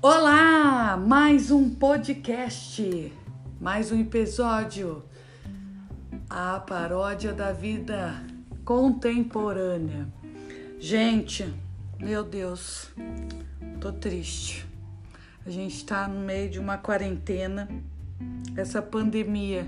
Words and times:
Olá! 0.00 0.96
Mais 0.96 1.50
um 1.50 1.68
podcast, 1.68 3.12
mais 3.60 3.90
um 3.90 4.00
episódio. 4.00 5.02
A 6.30 6.60
paródia 6.60 7.32
da 7.32 7.50
vida 7.50 8.14
contemporânea. 8.64 10.06
Gente, 10.78 11.52
meu 11.98 12.22
Deus, 12.22 12.92
tô 13.80 13.90
triste. 13.90 14.64
A 15.44 15.50
gente 15.50 15.84
tá 15.84 16.06
no 16.06 16.20
meio 16.20 16.48
de 16.48 16.60
uma 16.60 16.78
quarentena. 16.78 17.68
Essa 18.56 18.80
pandemia 18.80 19.66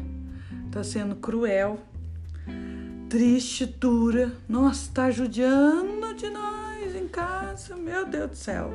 tá 0.70 0.84
sendo 0.84 1.16
cruel, 1.16 1.80
triste, 3.08 3.66
dura. 3.66 4.32
Nossa, 4.48 4.92
tá 4.94 5.10
judiando 5.10 6.14
de 6.14 6.30
nós 6.30 6.94
em 6.94 7.08
casa, 7.08 7.74
meu 7.74 8.06
Deus 8.06 8.30
do 8.30 8.36
céu. 8.36 8.70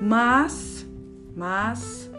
Mas, 0.00 0.86
mas, 1.34 2.10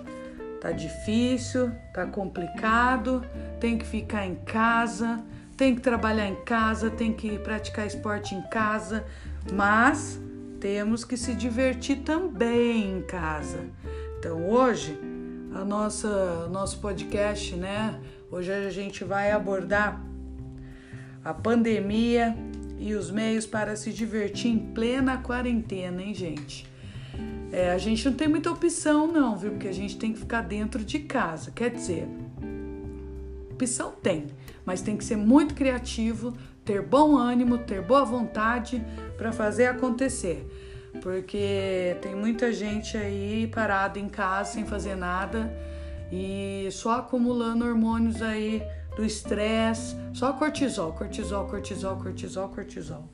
tá 0.59 0.71
difícil, 0.71 1.71
tá 1.93 2.05
complicado, 2.05 3.23
tem 3.59 3.77
que 3.77 3.85
ficar 3.85 4.25
em 4.25 4.35
casa, 4.35 5.23
tem 5.55 5.75
que 5.75 5.81
trabalhar 5.81 6.27
em 6.27 6.35
casa, 6.43 6.89
tem 6.89 7.13
que 7.13 7.37
praticar 7.39 7.87
esporte 7.87 8.35
em 8.35 8.41
casa, 8.43 9.05
mas 9.53 10.19
temos 10.59 11.05
que 11.05 11.15
se 11.15 11.33
divertir 11.33 11.99
também 11.99 12.97
em 12.97 13.01
casa. 13.01 13.59
Então 14.17 14.49
hoje, 14.49 14.99
a 15.53 15.63
nossa 15.63 16.47
nosso 16.49 16.79
podcast, 16.79 17.55
né? 17.55 17.99
Hoje 18.29 18.51
a 18.51 18.69
gente 18.69 19.03
vai 19.03 19.31
abordar 19.31 20.01
a 21.23 21.33
pandemia 21.33 22.37
e 22.77 22.93
os 22.93 23.09
meios 23.09 23.45
para 23.45 23.75
se 23.75 23.91
divertir 23.91 24.51
em 24.51 24.59
plena 24.73 25.17
quarentena, 25.17 26.01
hein, 26.01 26.13
gente? 26.13 26.68
É, 27.51 27.71
a 27.71 27.77
gente 27.77 28.07
não 28.07 28.15
tem 28.15 28.27
muita 28.27 28.51
opção, 28.51 29.07
não, 29.07 29.35
viu? 29.35 29.51
Porque 29.51 29.67
a 29.67 29.73
gente 29.73 29.97
tem 29.97 30.13
que 30.13 30.19
ficar 30.19 30.41
dentro 30.41 30.83
de 30.83 30.99
casa. 30.99 31.51
Quer 31.51 31.71
dizer, 31.71 32.07
opção 33.51 33.91
tem, 33.91 34.27
mas 34.65 34.81
tem 34.81 34.95
que 34.95 35.03
ser 35.03 35.17
muito 35.17 35.55
criativo, 35.55 36.33
ter 36.63 36.81
bom 36.81 37.17
ânimo, 37.17 37.57
ter 37.57 37.81
boa 37.81 38.05
vontade 38.05 38.83
para 39.17 39.31
fazer 39.31 39.65
acontecer. 39.65 40.47
Porque 41.01 41.97
tem 42.01 42.15
muita 42.15 42.53
gente 42.53 42.97
aí 42.97 43.47
parada 43.47 43.99
em 43.99 44.07
casa 44.07 44.53
sem 44.53 44.65
fazer 44.65 44.95
nada 44.95 45.51
e 46.11 46.67
só 46.71 46.99
acumulando 46.99 47.65
hormônios 47.65 48.21
aí 48.21 48.63
do 48.95 49.05
estresse, 49.05 49.95
só 50.13 50.33
cortisol, 50.33 50.91
cortisol, 50.93 51.47
cortisol, 51.47 51.95
cortisol, 51.97 52.49
cortisol. 52.49 53.09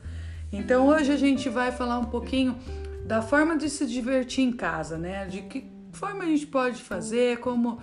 Então 0.52 0.88
hoje 0.88 1.12
a 1.12 1.18
gente 1.18 1.50
vai 1.50 1.72
falar 1.72 2.00
um 2.00 2.06
pouquinho 2.06 2.58
da 3.06 3.22
forma 3.22 3.56
de 3.56 3.70
se 3.70 3.86
divertir 3.86 4.44
em 4.44 4.52
casa, 4.52 4.98
né? 4.98 5.26
De 5.26 5.44
que 5.44 5.66
forma 5.94 6.24
a 6.24 6.28
gente 6.28 6.48
pode 6.48 6.82
fazer, 6.82 7.38
como 7.38 7.80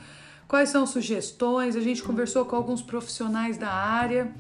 quais 0.49 0.69
são 0.69 0.85
sugestões. 0.85 1.77
A 1.77 1.81
gente 1.81 2.03
conversou 2.03 2.45
com 2.45 2.57
alguns 2.57 2.83
profissionais 2.83 3.57
da 3.57 3.71
área 3.71 4.33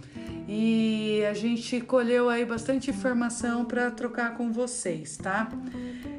e 0.48 1.22
a 1.30 1.34
gente 1.34 1.80
colheu 1.80 2.28
aí 2.28 2.44
bastante 2.44 2.90
informação 2.90 3.64
para 3.64 3.90
trocar 3.92 4.36
com 4.36 4.50
vocês, 4.50 5.16
tá? 5.16 5.48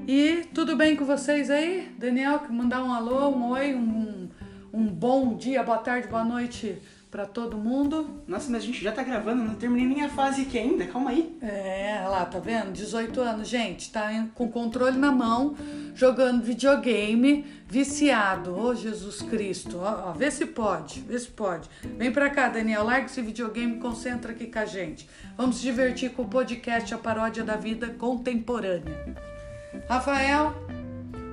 E 0.08 0.46
tudo 0.54 0.78
bem 0.78 0.96
com 0.96 1.04
vocês 1.04 1.50
aí? 1.50 1.94
Daniel, 2.00 2.42
mandar 2.50 2.84
um 2.84 2.94
alô, 2.94 3.30
um 3.30 3.50
oi, 3.50 3.76
um, 3.76 4.30
um 4.72 4.88
bom 4.88 5.36
dia, 5.36 5.62
boa 5.62 5.78
tarde, 5.80 6.08
boa 6.08 6.24
noite 6.24 6.82
para 7.14 7.28
todo 7.28 7.56
mundo. 7.56 8.24
Nossa, 8.28 8.50
mas 8.50 8.64
a 8.64 8.66
gente 8.66 8.84
já 8.84 8.92
tá 8.92 9.04
gravando, 9.04 9.44
não 9.44 9.54
terminei 9.54 9.86
nem 9.86 10.04
a 10.04 10.10
fase 10.10 10.42
aqui 10.42 10.58
ainda, 10.58 10.88
calma 10.88 11.12
aí. 11.12 11.38
É, 11.44 12.04
lá, 12.10 12.26
tá 12.26 12.40
vendo? 12.40 12.72
18 12.72 13.22
anos, 13.22 13.48
gente, 13.48 13.92
tá 13.92 14.10
com 14.34 14.50
controle 14.50 14.98
na 14.98 15.12
mão, 15.12 15.56
jogando 15.94 16.44
videogame, 16.44 17.46
viciado. 17.68 18.56
Ô, 18.56 18.70
oh, 18.70 18.76
Jesus 18.76 19.22
Cristo, 19.22 19.78
ó, 19.78 20.10
ó, 20.10 20.14
vê 20.14 20.32
se 20.32 20.48
pode, 20.48 21.02
vê 21.02 21.20
se 21.20 21.28
pode. 21.28 21.70
Vem 21.84 22.12
pra 22.12 22.32
cá, 22.32 22.50
Daniel, 22.50 22.84
larga 22.84 23.06
esse 23.06 23.22
videogame, 23.22 23.78
concentra 23.78 24.32
aqui 24.32 24.48
com 24.48 24.58
a 24.58 24.66
gente. 24.66 25.08
Vamos 25.38 25.58
se 25.58 25.62
divertir 25.62 26.14
com 26.14 26.24
o 26.24 26.28
podcast 26.28 26.92
A 26.96 26.98
Paródia 26.98 27.44
da 27.44 27.56
Vida 27.56 27.90
Contemporânea. 27.90 29.16
Rafael. 29.88 30.52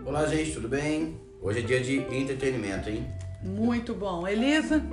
Olá, 0.04 0.26
gente, 0.26 0.52
tudo 0.52 0.68
bem? 0.68 1.18
Hoje 1.40 1.60
é 1.60 1.62
dia 1.62 1.80
de 1.80 2.00
entretenimento, 2.14 2.90
hein? 2.90 3.10
Muito 3.42 3.94
bom. 3.94 4.28
Elisa. 4.28 4.84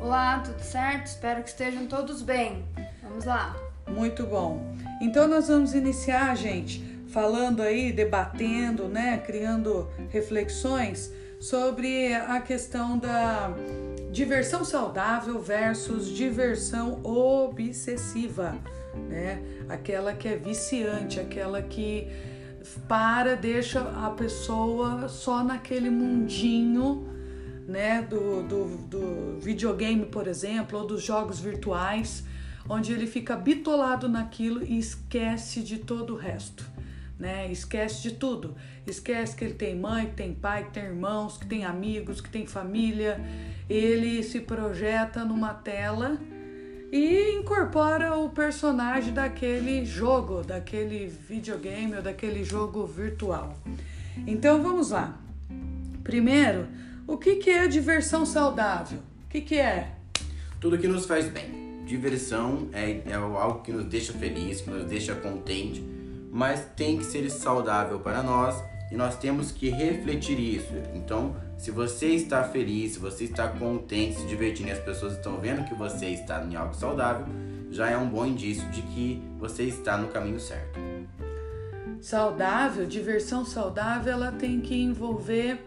Olá, 0.00 0.40
tudo 0.40 0.60
certo? 0.60 1.06
Espero 1.06 1.42
que 1.42 1.48
estejam 1.48 1.86
todos 1.86 2.20
bem. 2.20 2.64
Vamos 3.02 3.24
lá. 3.24 3.56
Muito 3.88 4.24
bom. 4.24 4.74
Então 5.00 5.26
nós 5.26 5.48
vamos 5.48 5.74
iniciar, 5.74 6.36
gente, 6.36 6.84
falando 7.08 7.62
aí, 7.62 7.92
debatendo, 7.92 8.88
né, 8.88 9.18
criando 9.24 9.88
reflexões 10.10 11.10
sobre 11.40 12.14
a 12.14 12.40
questão 12.40 12.98
da 12.98 13.50
diversão 14.12 14.64
saudável 14.64 15.40
versus 15.40 16.08
diversão 16.08 17.00
obsessiva, 17.02 18.54
né? 19.08 19.42
Aquela 19.68 20.12
que 20.12 20.28
é 20.28 20.36
viciante, 20.36 21.18
aquela 21.18 21.62
que 21.62 22.08
para, 22.86 23.34
deixa 23.34 23.80
a 23.80 24.10
pessoa 24.10 25.08
só 25.08 25.42
naquele 25.42 25.90
mundinho 25.90 27.15
né, 27.66 28.02
do, 28.02 28.42
do, 28.42 28.76
do 28.88 29.40
videogame, 29.40 30.06
por 30.06 30.26
exemplo, 30.26 30.78
ou 30.78 30.86
dos 30.86 31.02
jogos 31.02 31.40
virtuais, 31.40 32.24
onde 32.68 32.92
ele 32.92 33.06
fica 33.06 33.36
bitolado 33.36 34.08
naquilo 34.08 34.62
e 34.62 34.78
esquece 34.78 35.62
de 35.62 35.78
todo 35.78 36.14
o 36.14 36.16
resto. 36.16 36.64
Né? 37.18 37.50
Esquece 37.50 38.02
de 38.02 38.12
tudo. 38.12 38.54
Esquece 38.86 39.34
que 39.34 39.44
ele 39.44 39.54
tem 39.54 39.74
mãe, 39.74 40.06
que 40.06 40.14
tem 40.14 40.34
pai, 40.34 40.64
que 40.64 40.70
tem 40.70 40.84
irmãos, 40.84 41.38
que 41.38 41.46
tem 41.46 41.64
amigos, 41.64 42.20
que 42.20 42.28
tem 42.28 42.46
família. 42.46 43.20
Ele 43.68 44.22
se 44.22 44.40
projeta 44.40 45.24
numa 45.24 45.54
tela 45.54 46.18
e 46.92 47.38
incorpora 47.38 48.16
o 48.16 48.28
personagem 48.30 49.12
daquele 49.12 49.84
jogo, 49.84 50.42
daquele 50.42 51.06
videogame 51.06 51.96
ou 51.96 52.02
daquele 52.02 52.44
jogo 52.44 52.86
virtual. 52.86 53.56
Então 54.26 54.62
vamos 54.62 54.90
lá. 54.90 55.18
Primeiro, 56.04 56.68
o 57.06 57.16
que, 57.16 57.36
que 57.36 57.50
é 57.50 57.68
diversão 57.68 58.26
saudável? 58.26 58.98
O 59.26 59.28
que, 59.28 59.40
que 59.40 59.56
é? 59.56 59.92
Tudo 60.60 60.76
que 60.76 60.88
nos 60.88 61.06
faz 61.06 61.28
bem. 61.28 61.84
Diversão 61.86 62.68
é, 62.72 63.00
é 63.06 63.14
algo 63.14 63.62
que 63.62 63.70
nos 63.70 63.84
deixa 63.84 64.12
feliz, 64.12 64.60
que 64.60 64.70
nos 64.70 64.86
deixa 64.86 65.14
contente, 65.14 65.84
mas 66.32 66.66
tem 66.74 66.98
que 66.98 67.04
ser 67.04 67.30
saudável 67.30 68.00
para 68.00 68.24
nós 68.24 68.60
e 68.90 68.96
nós 68.96 69.16
temos 69.16 69.52
que 69.52 69.68
refletir 69.70 70.38
isso. 70.38 70.72
Então, 70.94 71.36
se 71.56 71.70
você 71.70 72.06
está 72.08 72.42
feliz, 72.42 72.94
se 72.94 72.98
você 72.98 73.24
está 73.24 73.46
contente, 73.46 74.16
se 74.16 74.26
divertindo 74.26 74.68
e 74.68 74.72
as 74.72 74.80
pessoas 74.80 75.12
estão 75.12 75.38
vendo 75.38 75.64
que 75.64 75.74
você 75.74 76.06
está 76.06 76.44
em 76.44 76.56
algo 76.56 76.74
saudável, 76.74 77.26
já 77.70 77.88
é 77.88 77.96
um 77.96 78.08
bom 78.08 78.26
indício 78.26 78.68
de 78.70 78.82
que 78.82 79.22
você 79.38 79.62
está 79.62 79.96
no 79.96 80.08
caminho 80.08 80.40
certo. 80.40 80.80
Saudável, 82.00 82.84
diversão 82.84 83.44
saudável, 83.44 84.12
ela 84.12 84.32
tem 84.32 84.60
que 84.60 84.74
envolver 84.74 85.58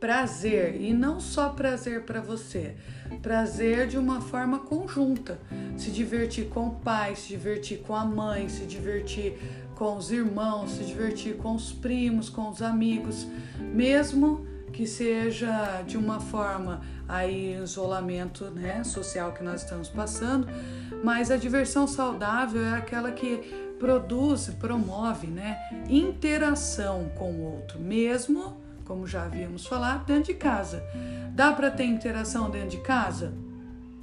prazer 0.00 0.80
e 0.80 0.92
não 0.92 1.20
só 1.20 1.48
prazer 1.50 2.02
para 2.02 2.20
você, 2.20 2.74
prazer 3.20 3.86
de 3.88 3.98
uma 3.98 4.20
forma 4.20 4.60
conjunta. 4.60 5.38
Se 5.76 5.90
divertir 5.90 6.48
com 6.48 6.68
o 6.68 6.74
pai, 6.76 7.16
se 7.16 7.28
divertir 7.28 7.78
com 7.78 7.94
a 7.94 8.04
mãe, 8.04 8.48
se 8.48 8.64
divertir 8.64 9.38
com 9.74 9.96
os 9.96 10.10
irmãos, 10.10 10.72
se 10.72 10.84
divertir 10.84 11.36
com 11.36 11.54
os 11.54 11.72
primos, 11.72 12.28
com 12.28 12.48
os 12.48 12.62
amigos, 12.62 13.26
mesmo 13.58 14.46
que 14.72 14.86
seja 14.86 15.82
de 15.86 15.96
uma 15.96 16.20
forma 16.20 16.82
aí 17.08 17.56
isolamento, 17.62 18.44
né, 18.50 18.84
social 18.84 19.32
que 19.32 19.42
nós 19.42 19.62
estamos 19.62 19.88
passando, 19.88 20.46
mas 21.02 21.30
a 21.30 21.36
diversão 21.36 21.86
saudável 21.86 22.64
é 22.64 22.76
aquela 22.76 23.12
que 23.12 23.38
produz, 23.78 24.48
promove, 24.58 25.28
né, 25.28 25.56
interação 25.88 27.10
com 27.16 27.32
o 27.32 27.42
outro, 27.42 27.80
mesmo 27.80 28.67
como 28.88 29.06
já 29.06 29.24
havíamos 29.24 29.66
falado, 29.66 30.06
dentro 30.06 30.32
de 30.32 30.34
casa. 30.34 30.82
Dá 31.32 31.52
para 31.52 31.70
ter 31.70 31.84
interação 31.84 32.50
dentro 32.50 32.70
de 32.70 32.78
casa? 32.78 33.34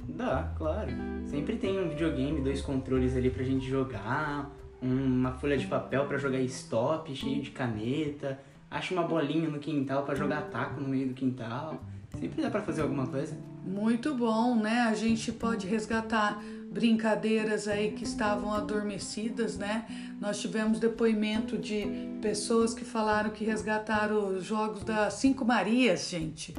Dá, 0.08 0.52
claro. 0.56 0.90
Sempre 1.26 1.56
tem 1.56 1.78
um 1.78 1.88
videogame, 1.88 2.40
dois 2.40 2.62
controles 2.62 3.14
ali 3.16 3.28
pra 3.28 3.42
gente 3.42 3.68
jogar, 3.68 4.50
uma 4.80 5.32
folha 5.32 5.58
de 5.58 5.66
papel 5.66 6.06
para 6.06 6.16
jogar 6.16 6.38
stop, 6.42 7.14
cheio 7.14 7.42
de 7.42 7.50
caneta, 7.50 8.38
acha 8.70 8.94
uma 8.94 9.02
bolinha 9.02 9.48
no 9.48 9.58
quintal 9.58 10.04
para 10.04 10.14
jogar 10.14 10.42
taco 10.42 10.80
no 10.80 10.88
meio 10.88 11.08
do 11.08 11.14
quintal. 11.14 11.82
Sempre 12.18 12.40
dá 12.40 12.48
para 12.48 12.62
fazer 12.62 12.82
alguma 12.82 13.06
coisa. 13.08 13.36
Muito 13.64 14.14
bom, 14.14 14.54
né? 14.54 14.82
A 14.82 14.94
gente 14.94 15.32
pode 15.32 15.66
resgatar 15.66 16.40
brincadeiras 16.70 17.66
aí 17.66 17.90
que 17.90 18.04
estavam 18.04 18.54
adormecidas, 18.54 19.58
né? 19.58 19.86
Nós 20.20 20.40
tivemos 20.40 20.80
depoimento 20.80 21.58
de 21.58 21.86
pessoas 22.22 22.72
que 22.72 22.84
falaram 22.84 23.30
que 23.30 23.44
resgataram 23.44 24.28
os 24.28 24.44
jogos 24.44 24.82
das 24.82 25.14
Cinco 25.14 25.44
Marias, 25.44 26.08
gente. 26.08 26.54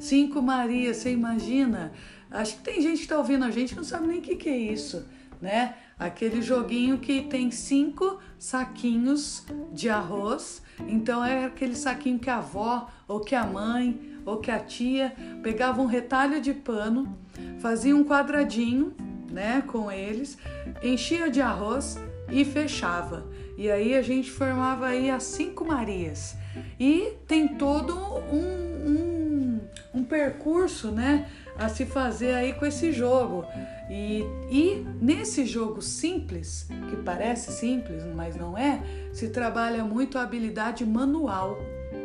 Cinco 0.00 0.40
Marias, 0.40 0.98
você 0.98 1.12
imagina? 1.12 1.92
Acho 2.30 2.56
que 2.56 2.62
tem 2.62 2.80
gente 2.80 2.96
que 2.96 3.02
está 3.02 3.18
ouvindo 3.18 3.44
a 3.44 3.50
gente 3.50 3.70
que 3.70 3.76
não 3.76 3.84
sabe 3.84 4.06
nem 4.06 4.18
o 4.18 4.22
que, 4.22 4.36
que 4.36 4.48
é 4.48 4.56
isso, 4.56 5.06
né? 5.40 5.76
Aquele 5.98 6.40
joguinho 6.40 6.98
que 6.98 7.22
tem 7.22 7.50
cinco 7.50 8.18
saquinhos 8.38 9.44
de 9.72 9.88
arroz. 9.88 10.62
Então 10.88 11.24
é 11.24 11.44
aquele 11.44 11.76
saquinho 11.76 12.18
que 12.18 12.30
a 12.30 12.38
avó 12.38 12.88
ou 13.06 13.20
que 13.20 13.34
a 13.34 13.46
mãe 13.46 14.14
ou 14.24 14.38
que 14.38 14.50
a 14.50 14.58
tia 14.58 15.14
pegava 15.42 15.80
um 15.82 15.86
retalho 15.86 16.40
de 16.40 16.54
pano, 16.54 17.16
fazia 17.60 17.94
um 17.94 18.02
quadradinho, 18.02 18.94
né, 19.30 19.62
com 19.66 19.92
eles, 19.92 20.38
enchia 20.82 21.30
de 21.30 21.42
arroz 21.42 21.98
e 22.34 22.44
fechava. 22.44 23.24
E 23.56 23.70
aí 23.70 23.94
a 23.94 24.02
gente 24.02 24.30
formava 24.30 24.86
aí 24.86 25.08
as 25.08 25.22
cinco 25.22 25.64
Marias. 25.64 26.36
E 26.78 27.12
tem 27.28 27.46
todo 27.46 27.94
um, 27.96 28.40
um, 28.88 29.60
um 29.94 30.04
percurso, 30.04 30.90
né, 30.90 31.28
a 31.56 31.68
se 31.68 31.86
fazer 31.86 32.34
aí 32.34 32.52
com 32.52 32.66
esse 32.66 32.92
jogo. 32.92 33.44
E, 33.88 34.24
e 34.50 34.84
nesse 35.00 35.46
jogo 35.46 35.80
simples, 35.80 36.66
que 36.90 36.96
parece 36.96 37.52
simples, 37.52 38.02
mas 38.14 38.34
não 38.34 38.58
é, 38.58 38.82
se 39.12 39.28
trabalha 39.28 39.84
muito 39.84 40.18
a 40.18 40.22
habilidade 40.22 40.84
manual 40.84 41.56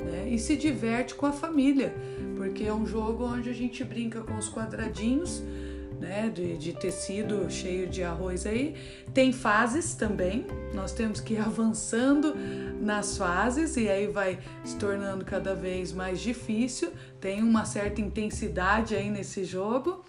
né? 0.06 0.28
e 0.30 0.38
se 0.38 0.56
diverte 0.56 1.16
com 1.16 1.26
a 1.26 1.32
família, 1.32 1.94
porque 2.38 2.66
é 2.66 2.74
um 2.74 2.86
jogo 2.86 3.26
onde 3.26 3.50
a 3.50 3.54
gente 3.54 3.84
brinca 3.84 4.22
com 4.22 4.38
os 4.38 4.50
quadradinhos. 4.50 5.42
Né, 6.00 6.32
de, 6.34 6.58
de, 6.58 6.72
tecido 6.72 7.52
cheio 7.52 7.86
de 7.86 8.02
arroz 8.02 8.46
aí. 8.46 8.74
Tem 9.14 9.34
fases 9.34 9.96
também, 9.96 10.48
nós 10.74 10.94
temos 10.94 11.20
que 11.20 11.34
ir 11.34 11.40
avançando 11.44 12.34
nas 12.80 13.18
fases 13.18 13.76
e 13.76 13.90
aí 13.90 14.08
vai 14.08 14.40
se 14.64 14.78
tornando 14.78 15.26
cada 15.26 15.54
vez 15.54 15.92
mais 15.92 16.22
difícil. 16.22 16.94
Tem 17.20 17.44
uma 17.44 17.66
certa 17.66 18.00
intensidade 18.00 18.96
aí 18.96 19.10
nesse 19.10 19.44
jogo. 19.44 20.06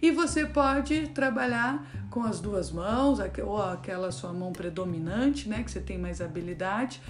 E 0.00 0.12
você 0.12 0.46
pode 0.46 1.08
trabalhar 1.08 1.84
com 2.10 2.22
as 2.22 2.38
duas 2.38 2.70
mãos, 2.70 3.18
ou 3.44 3.60
aquela 3.60 4.12
sua 4.12 4.32
mão 4.32 4.52
predominante, 4.52 5.48
né, 5.48 5.64
que 5.64 5.70
você 5.70 5.80
tem 5.80 5.98
mais 5.98 6.20
habilidade 6.20 7.02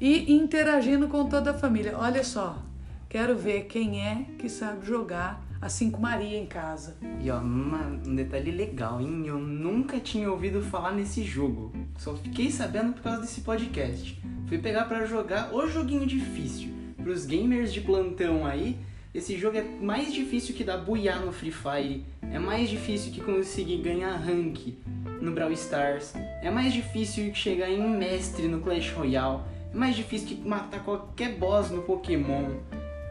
e 0.00 0.32
interagindo 0.32 1.08
com 1.08 1.28
toda 1.28 1.50
a 1.50 1.54
família. 1.54 1.96
Olha 1.98 2.24
só, 2.24 2.62
quero 3.08 3.36
ver 3.36 3.64
quem 3.64 4.02
é 4.02 4.26
que 4.38 4.48
sabe 4.48 4.86
jogar 4.86 5.45
a 5.60 5.68
Cinco 5.68 6.00
Maria 6.00 6.38
em 6.38 6.46
casa. 6.46 6.96
E 7.20 7.30
ó, 7.30 7.38
uma, 7.38 7.86
um 8.06 8.14
detalhe 8.14 8.50
legal, 8.50 9.00
hein? 9.00 9.24
Eu 9.26 9.38
nunca 9.38 9.98
tinha 9.98 10.30
ouvido 10.30 10.62
falar 10.62 10.92
nesse 10.92 11.22
jogo. 11.22 11.72
Só 11.98 12.14
fiquei 12.14 12.50
sabendo 12.50 12.92
por 12.92 13.02
causa 13.02 13.20
desse 13.22 13.40
podcast. 13.40 14.20
Fui 14.46 14.58
pegar 14.58 14.84
para 14.84 15.06
jogar 15.06 15.54
o 15.54 15.66
joguinho 15.66 16.06
difícil. 16.06 16.70
Para 16.96 17.10
os 17.10 17.26
gamers 17.26 17.72
de 17.72 17.80
plantão 17.80 18.46
aí, 18.46 18.78
esse 19.14 19.36
jogo 19.36 19.56
é 19.56 19.62
mais 19.62 20.12
difícil 20.12 20.54
que 20.54 20.64
dar 20.64 20.78
buiar 20.78 21.24
no 21.24 21.32
Free 21.32 21.52
Fire. 21.52 22.04
É 22.30 22.38
mais 22.38 22.68
difícil 22.68 23.12
que 23.12 23.20
conseguir 23.20 23.78
ganhar 23.78 24.14
rank 24.16 24.76
no 25.20 25.32
Brawl 25.32 25.52
Stars. 25.52 26.14
É 26.42 26.50
mais 26.50 26.72
difícil 26.72 27.30
que 27.32 27.38
chegar 27.38 27.70
em 27.70 27.88
mestre 27.96 28.46
no 28.48 28.60
Clash 28.60 28.90
Royale 28.92 29.40
é 29.76 29.78
mais 29.78 29.94
difícil 29.94 30.28
que 30.28 30.48
matar 30.48 30.82
qualquer 30.82 31.36
boss 31.36 31.70
no 31.70 31.82
Pokémon. 31.82 32.54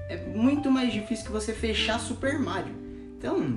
É 0.10 0.18
muito 0.18 0.70
mais 0.70 0.94
difícil 0.94 1.26
que 1.26 1.32
você 1.32 1.54
fechar 1.54 2.00
Super 2.00 2.40
Mario. 2.40 2.74
Então, 3.18 3.56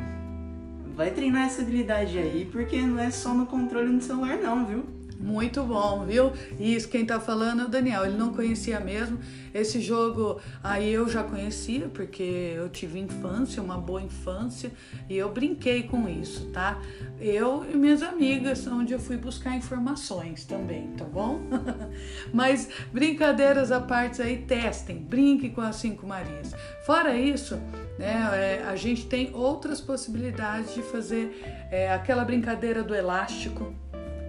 vai 0.94 1.10
treinar 1.10 1.46
essa 1.46 1.62
habilidade 1.62 2.18
aí, 2.18 2.48
porque 2.50 2.80
não 2.80 2.98
é 2.98 3.10
só 3.10 3.34
no 3.34 3.46
controle 3.46 3.88
no 3.88 4.00
celular 4.00 4.36
não, 4.38 4.66
viu? 4.66 4.97
Muito 5.18 5.64
bom, 5.64 6.04
viu? 6.04 6.32
E 6.60 6.76
isso 6.76 6.88
quem 6.88 7.04
tá 7.04 7.18
falando 7.18 7.62
é 7.62 7.64
o 7.64 7.68
Daniel. 7.68 8.04
Ele 8.04 8.16
não 8.16 8.32
conhecia 8.32 8.78
mesmo. 8.78 9.18
Esse 9.52 9.80
jogo 9.80 10.40
aí 10.62 10.92
eu 10.92 11.08
já 11.08 11.24
conhecia, 11.24 11.88
porque 11.88 12.52
eu 12.54 12.68
tive 12.68 13.00
infância, 13.00 13.60
uma 13.60 13.76
boa 13.76 14.00
infância, 14.00 14.70
e 15.08 15.16
eu 15.16 15.32
brinquei 15.32 15.82
com 15.82 16.08
isso, 16.08 16.46
tá? 16.50 16.80
Eu 17.20 17.66
e 17.68 17.76
minhas 17.76 18.02
amigas, 18.02 18.64
onde 18.68 18.92
eu 18.92 19.00
fui 19.00 19.16
buscar 19.16 19.56
informações 19.56 20.44
também, 20.44 20.88
tá 20.96 21.04
bom? 21.04 21.40
Mas 22.32 22.68
brincadeiras 22.92 23.72
à 23.72 23.80
parte 23.80 24.22
aí, 24.22 24.38
testem, 24.38 24.98
brinquem 24.98 25.50
com 25.50 25.60
as 25.60 25.76
cinco 25.76 26.06
Marias. 26.06 26.54
Fora 26.86 27.16
isso, 27.16 27.56
né, 27.98 28.30
é, 28.34 28.64
a 28.64 28.76
gente 28.76 29.06
tem 29.06 29.34
outras 29.34 29.80
possibilidades 29.80 30.74
de 30.74 30.82
fazer 30.82 31.68
é, 31.72 31.92
aquela 31.92 32.24
brincadeira 32.24 32.82
do 32.84 32.94
elástico 32.94 33.74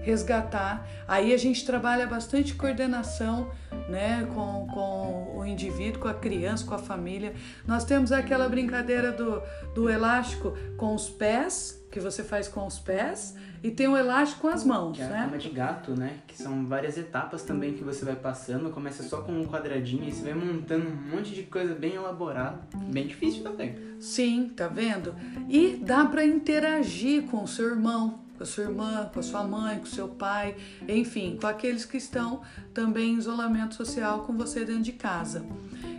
resgatar. 0.10 0.88
Aí 1.08 1.34
a 1.34 1.38
gente 1.38 1.66
trabalha 1.66 2.08
bastante 2.08 2.54
coordenação 2.54 3.52
né, 3.88 4.28
com, 4.34 4.68
com 4.68 5.38
o 5.38 5.46
indivíduo, 5.46 6.02
com 6.02 6.08
a 6.08 6.14
criança, 6.14 6.66
com 6.66 6.74
a 6.74 6.80
família. 6.80 7.34
Nós 7.68 7.84
temos 7.84 8.12
aquela 8.12 8.50
brincadeira 8.50 9.12
do, 9.12 9.42
do 9.74 9.90
elástico 9.90 10.58
com 10.78 10.94
os 10.94 11.10
pés, 11.10 11.84
que 11.92 12.00
você 12.00 12.24
faz 12.24 12.48
com 12.48 12.66
os 12.66 12.78
pés, 12.78 13.36
e 13.64 13.72
tem 13.72 13.88
o 13.88 13.98
elástico 13.98 14.42
com 14.42 14.48
as 14.48 14.64
mãos. 14.64 14.96
Que 14.96 15.04
é 15.04 15.08
né? 15.08 15.20
a 15.20 15.24
cama 15.26 15.38
de 15.38 15.50
gato, 15.50 15.92
né? 15.92 16.20
Que 16.28 16.38
são 16.38 16.66
várias 16.66 16.98
etapas 16.98 17.44
também 17.44 17.74
que 17.74 17.84
você 17.84 18.06
vai 18.06 18.16
passando. 18.16 18.70
Começa 18.70 19.04
só 19.04 19.22
com 19.22 19.34
um 19.34 19.46
quadradinho 19.46 20.04
e 20.08 20.12
você 20.12 20.24
vai 20.24 20.34
montando 20.34 20.88
um 20.88 21.16
monte 21.16 21.34
de 21.34 21.44
coisa 21.44 21.74
bem 21.74 21.96
elaborada. 21.96 22.60
Bem 22.76 23.08
difícil 23.08 23.44
também. 23.44 23.76
Sim, 24.00 24.50
tá 24.56 24.68
vendo? 24.68 25.14
E 25.50 25.76
dá 25.76 26.06
para 26.06 26.24
interagir 26.24 27.24
com 27.24 27.44
o 27.44 27.48
seu 27.48 27.68
irmão, 27.68 28.20
com 28.40 28.44
a 28.44 28.46
sua 28.46 28.64
irmã, 28.64 29.10
com 29.14 29.20
a 29.20 29.24
sua 29.24 29.44
mãe, 29.44 29.80
com 29.80 29.86
seu 29.86 30.08
pai, 30.08 30.56
enfim, 30.88 31.38
com 31.40 31.46
aqueles 31.46 31.84
que 31.84 31.98
estão 31.98 32.42
também 32.74 33.14
em 33.14 33.18
isolamento 33.18 33.76
social 33.76 34.22
com 34.22 34.32
você 34.38 34.64
dentro 34.64 34.84
de 34.84 34.94
casa. 34.94 35.46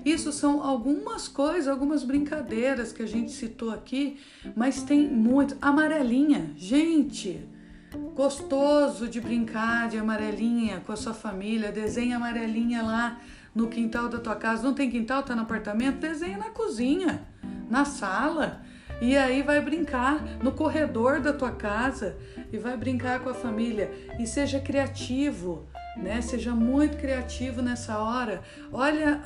Isso 0.07 0.33
são 0.33 0.63
algumas 0.63 1.29
coisas, 1.29 1.69
algumas 1.69 2.03
brincadeiras 2.03 2.95
que 2.95 3.03
a 3.03 3.07
gente 3.07 3.31
citou 3.31 3.71
aqui, 3.71 4.19
mas 4.57 4.83
tem 4.83 5.07
muito. 5.07 5.55
Amarelinha, 5.61 6.51
gente, 6.57 7.47
gostoso 8.15 9.07
de 9.07 9.21
brincar 9.21 9.91
de 9.91 9.99
amarelinha 9.99 10.81
com 10.81 10.93
a 10.93 10.97
sua 10.97 11.13
família, 11.13 11.71
desenha 11.71 12.17
amarelinha 12.17 12.81
lá 12.81 13.21
no 13.55 13.69
quintal 13.69 14.09
da 14.09 14.19
tua 14.19 14.35
casa. 14.35 14.63
Não 14.63 14.73
tem 14.73 14.91
quintal, 14.91 15.23
tá 15.23 15.37
no 15.37 15.43
apartamento? 15.43 15.99
Desenha 15.99 16.39
na 16.39 16.49
cozinha, 16.49 17.23
na 17.69 17.85
sala 17.85 18.63
e 19.01 19.17
aí 19.17 19.43
vai 19.43 19.61
brincar 19.61 20.23
no 20.43 20.53
corredor 20.53 21.21
da 21.21 21.33
tua 21.33 21.53
casa 21.53 22.17
e 22.53 22.59
vai 22.59 22.77
brincar 22.77 23.21
com 23.21 23.31
a 23.31 23.35
família 23.35 23.91
e 24.19 24.27
seja 24.27 24.61
criativo, 24.61 25.67
né? 25.97 26.21
Seja 26.21 26.55
muito 26.55 26.97
criativo 26.99 27.63
nessa 27.63 27.99
hora. 27.99 28.43
Olha 28.73 29.23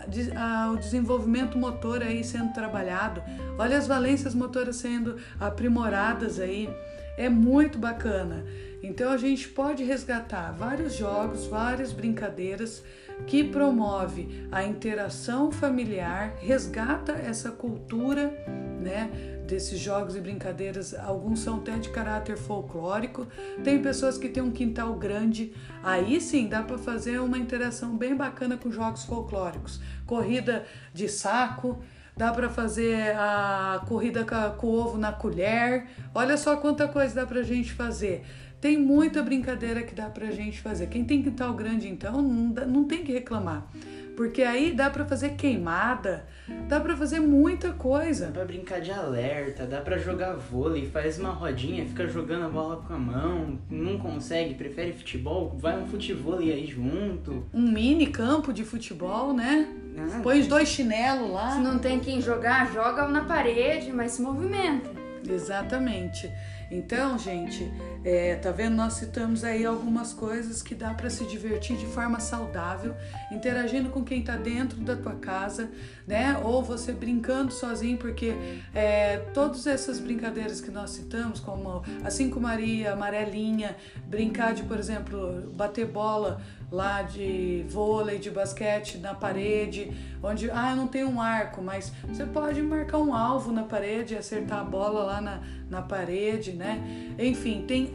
o 0.73 0.77
desenvolvimento 0.77 1.59
motor 1.59 2.03
aí 2.03 2.23
sendo 2.23 2.53
trabalhado. 2.53 3.23
Olha 3.59 3.77
as 3.77 3.87
valências 3.87 4.35
motoras 4.35 4.77
sendo 4.77 5.17
aprimoradas 5.41 6.39
aí. 6.39 6.69
É 7.17 7.29
muito 7.29 7.79
bacana. 7.79 8.45
Então 8.83 9.11
a 9.11 9.17
gente 9.17 9.49
pode 9.49 9.83
resgatar 9.83 10.53
vários 10.53 10.95
jogos, 10.95 11.47
várias 11.47 11.93
brincadeiras 11.93 12.83
que 13.27 13.45
promove 13.45 14.47
a 14.51 14.65
interação 14.65 15.51
familiar, 15.51 16.35
resgata 16.41 17.13
essa 17.13 17.51
cultura, 17.51 18.35
né? 18.81 19.34
Desses 19.47 19.79
jogos 19.79 20.17
e 20.17 20.21
brincadeiras, 20.21 20.95
alguns 20.95 21.41
são 21.41 21.59
até 21.59 21.77
de 21.79 21.91
caráter 21.91 22.37
folclórico. 22.37 23.27
Tem 23.63 23.81
pessoas 23.81 24.19
que 24.19 24.29
têm 24.29 24.43
um 24.43 24.51
quintal 24.51 24.95
grande, 24.95 25.53
aí 25.83 26.21
sim 26.21 26.49
dá 26.49 26.63
para 26.63 26.79
fazer 26.79 27.21
uma 27.21 27.39
interação 27.39 27.97
bem 27.97 28.15
bacana 28.15 28.57
com 28.57 28.71
jogos 28.71 29.05
folclóricos. 29.05 29.81
Corrida 30.07 30.65
de 30.93 31.09
saco, 31.09 31.79
dá 32.17 32.33
para 32.33 32.49
fazer 32.49 33.15
a 33.17 33.85
corrida 33.87 34.25
com 34.57 34.67
o 34.67 34.75
ovo 34.75 34.99
na 34.99 35.13
colher. 35.13 35.87
Olha 36.15 36.37
só 36.37 36.57
quanta 36.57 36.89
coisa 36.89 37.15
dá 37.15 37.27
para 37.27 37.43
gente 37.43 37.73
fazer. 37.73 38.25
Tem 38.61 38.79
muita 38.79 39.23
brincadeira 39.23 39.83
que 39.83 39.95
dá 39.95 40.09
pra 40.09 40.31
gente 40.31 40.61
fazer. 40.61 40.87
Quem 40.87 41.05
tem 41.05 41.23
quintal 41.23 41.53
grande, 41.53 41.87
então, 41.87 42.23
não, 42.23 42.67
não 42.67 42.85
tem 42.85 43.05
que 43.05 43.13
reclamar. 43.13 43.67
Porque 44.17 44.43
aí 44.43 44.73
dá 44.73 44.89
para 44.91 45.05
fazer 45.05 45.31
queimada, 45.31 46.25
dá 46.69 46.79
para 46.81 46.97
fazer 46.97 47.19
muita 47.21 47.73
coisa. 47.73 48.27
Dá 48.27 48.33
pra 48.33 48.45
brincar 48.45 48.81
de 48.81 48.93
alerta, 48.93 49.67
dá 49.67 49.81
para 49.81 49.99
jogar 49.99 50.35
vôlei, 50.35 50.87
faz 50.87 51.19
uma 51.19 51.31
rodinha, 51.31 51.85
fica 51.85 52.07
jogando 52.07 52.45
a 52.45 52.49
bola 52.49 52.77
com 52.77 52.95
a 52.95 52.99
mão, 52.99 53.59
não 53.69 53.99
consegue, 53.99 54.55
prefere 54.55 54.93
futebol, 54.93 55.57
vai 55.59 55.77
um 55.77 55.87
futebol 55.87 56.39
aí 56.39 56.67
junto. 56.67 57.45
Um 57.53 57.73
mini 57.73 58.07
campo 58.07 58.53
de 58.53 58.65
futebol, 58.65 59.33
né? 59.33 59.69
Ah, 59.97 60.21
Põe 60.23 60.41
os 60.41 60.47
dois 60.47 60.69
chinelos 60.69 61.31
lá. 61.31 61.51
Se 61.53 61.61
não 61.61 61.79
tem 61.79 61.99
quem 61.99 62.21
jogar, 62.21 62.73
joga 62.73 63.09
na 63.09 63.25
parede, 63.25 63.93
mas 63.93 64.13
se 64.13 64.23
movimenta. 64.23 64.91
Exatamente. 65.29 66.31
Então, 66.75 67.17
gente, 67.17 67.73
é, 68.05 68.35
tá 68.35 68.51
vendo? 68.51 68.75
Nós 68.75 68.95
citamos 68.95 69.45
aí 69.45 69.65
algumas 69.65 70.13
coisas 70.13 70.61
que 70.61 70.75
dá 70.75 70.93
para 70.93 71.09
se 71.09 71.25
divertir 71.25 71.77
de 71.77 71.87
forma 71.87 72.19
saudável, 72.19 72.97
interagindo 73.31 73.91
com 73.91 74.03
quem 74.03 74.25
tá 74.25 74.37
dentro 74.37 74.81
da 74.81 74.97
tua 74.97 75.15
casa, 75.15 75.71
né? 76.05 76.37
Ou 76.43 76.65
você 76.65 76.93
brincando 76.93 77.53
sozinho, 77.53 77.97
porque 77.97 78.35
é, 78.75 79.19
todas 79.33 79.69
essas 79.69 80.01
brincadeiras 80.01 80.61
que 80.61 80.73
nós 80.73 80.91
citamos, 80.91 81.39
como 81.39 81.85
a 82.03 82.11
Cinco 82.11 82.41
Maria, 82.41 82.95
amarelinha, 82.95 83.77
brincar 84.09 84.53
de, 84.53 84.65
por 84.65 84.77
exemplo, 84.77 85.53
bater 85.55 85.87
bola 85.87 86.43
lá 86.75 87.03
de 87.03 87.65
vôlei, 87.69 88.19
de 88.19 88.31
basquete 88.31 88.99
na 88.99 89.15
parede, 89.15 89.93
onde 90.23 90.51
ah, 90.51 90.71
eu 90.73 90.77
não 90.77 90.89
tenho 90.89 91.09
um 91.09 91.21
arco, 91.21 91.63
mas 91.63 91.93
você 92.09 92.27
pode 92.27 92.61
marcar 92.63 92.99
um 92.99 93.15
alvo 93.15 93.53
na 93.53 93.63
parede, 93.63 94.17
acertar 94.17 94.59
a 94.61 94.65
bola 94.65 95.05
lá 95.05 95.21
na, 95.21 95.41
na 95.71 95.81
parede, 95.83 96.53
né? 96.53 96.83
Enfim, 97.19 97.65
tem 97.67 97.95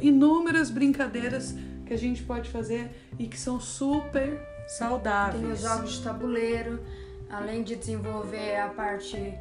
inúmeras 0.00 0.70
brincadeiras 0.70 1.56
que 1.84 1.92
a 1.92 1.98
gente 1.98 2.22
pode 2.22 2.48
fazer 2.50 2.88
e 3.18 3.26
que 3.26 3.38
são 3.38 3.58
super 3.58 4.40
saudáveis. 4.68 5.42
Tem 5.42 5.52
os 5.52 5.60
jogos 5.60 5.92
de 5.94 6.02
tabuleiro, 6.04 6.80
além 7.28 7.64
de 7.64 7.74
desenvolver 7.74 8.56
a 8.60 8.68
parte 8.68 9.34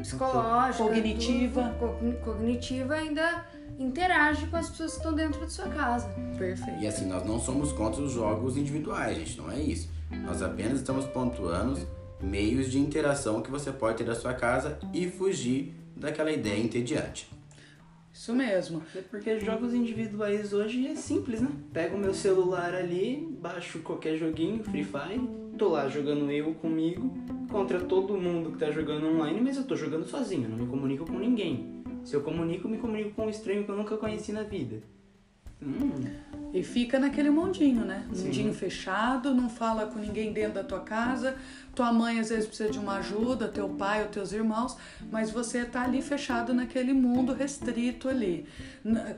psicológica, 0.00 0.82
Cognitiva. 0.82 1.62
tudo, 1.62 1.78
cogni- 1.78 2.16
cognitiva 2.24 2.94
ainda 2.94 3.44
interage 3.78 4.46
com 4.46 4.56
as 4.56 4.68
pessoas 4.70 4.92
que 4.92 4.98
estão 4.98 5.14
dentro 5.14 5.44
de 5.44 5.52
sua 5.52 5.68
casa. 5.68 6.08
Perfeito. 6.38 6.80
E 6.80 6.86
assim, 6.86 7.06
nós 7.06 7.24
não 7.24 7.38
somos 7.40 7.72
contra 7.72 8.02
os 8.02 8.12
jogos 8.12 8.56
individuais, 8.56 9.16
gente, 9.16 9.38
não 9.38 9.50
é 9.50 9.60
isso. 9.60 9.88
Nós 10.10 10.42
apenas 10.42 10.78
estamos 10.78 11.06
pontuando 11.06 11.80
meios 12.20 12.70
de 12.70 12.78
interação 12.78 13.42
que 13.42 13.50
você 13.50 13.72
pode 13.72 13.98
ter 13.98 14.04
da 14.04 14.14
sua 14.14 14.32
casa 14.34 14.78
e 14.92 15.08
fugir 15.08 15.74
daquela 15.96 16.32
ideia 16.32 16.60
entediante. 16.60 17.28
Isso 18.12 18.32
mesmo. 18.32 18.80
É 18.94 19.00
porque 19.00 19.40
jogos 19.40 19.74
individuais 19.74 20.52
hoje 20.52 20.86
é 20.86 20.94
simples, 20.94 21.40
né? 21.40 21.50
Pego 21.72 21.96
o 21.96 21.98
meu 21.98 22.14
celular 22.14 22.72
ali, 22.72 23.36
baixo 23.40 23.80
qualquer 23.80 24.16
joguinho, 24.16 24.62
Free 24.62 24.84
Fire, 24.84 25.28
tô 25.58 25.70
lá 25.70 25.88
jogando 25.88 26.30
eu 26.30 26.54
comigo, 26.54 27.12
contra 27.50 27.80
todo 27.80 28.16
mundo 28.16 28.52
que 28.52 28.58
tá 28.58 28.70
jogando 28.70 29.08
online, 29.08 29.40
mas 29.40 29.56
eu 29.56 29.64
tô 29.64 29.74
jogando 29.74 30.06
sozinho, 30.06 30.48
não 30.48 30.58
me 30.58 30.66
comunico 30.66 31.04
com 31.04 31.18
ninguém. 31.18 31.73
Se 32.04 32.14
eu 32.14 32.20
comunico, 32.22 32.68
me 32.68 32.78
comunico 32.78 33.10
com 33.12 33.26
um 33.26 33.30
estranho 33.30 33.64
que 33.64 33.70
eu 33.70 33.76
nunca 33.76 33.96
conheci 33.96 34.32
na 34.32 34.42
vida. 34.42 34.82
Hum, 35.62 35.90
E 36.52 36.62
fica 36.62 36.98
naquele 36.98 37.30
mundinho, 37.30 37.84
né? 37.84 38.06
Sim. 38.12 38.24
Mundinho 38.24 38.54
fechado, 38.54 39.34
não 39.34 39.48
fala 39.48 39.86
com 39.86 39.98
ninguém 39.98 40.32
dentro 40.32 40.54
da 40.54 40.64
tua 40.64 40.80
casa. 40.80 41.36
Tua 41.74 41.92
mãe 41.92 42.20
às 42.20 42.28
vezes 42.28 42.46
precisa 42.46 42.70
de 42.70 42.78
uma 42.78 42.98
ajuda, 42.98 43.48
teu 43.48 43.68
pai 43.70 44.02
ou 44.02 44.08
teus 44.08 44.32
irmãos, 44.32 44.76
mas 45.10 45.30
você 45.30 45.64
tá 45.64 45.82
ali 45.82 46.00
fechado 46.00 46.54
naquele 46.54 46.92
mundo 46.92 47.32
restrito 47.32 48.08
ali. 48.08 48.46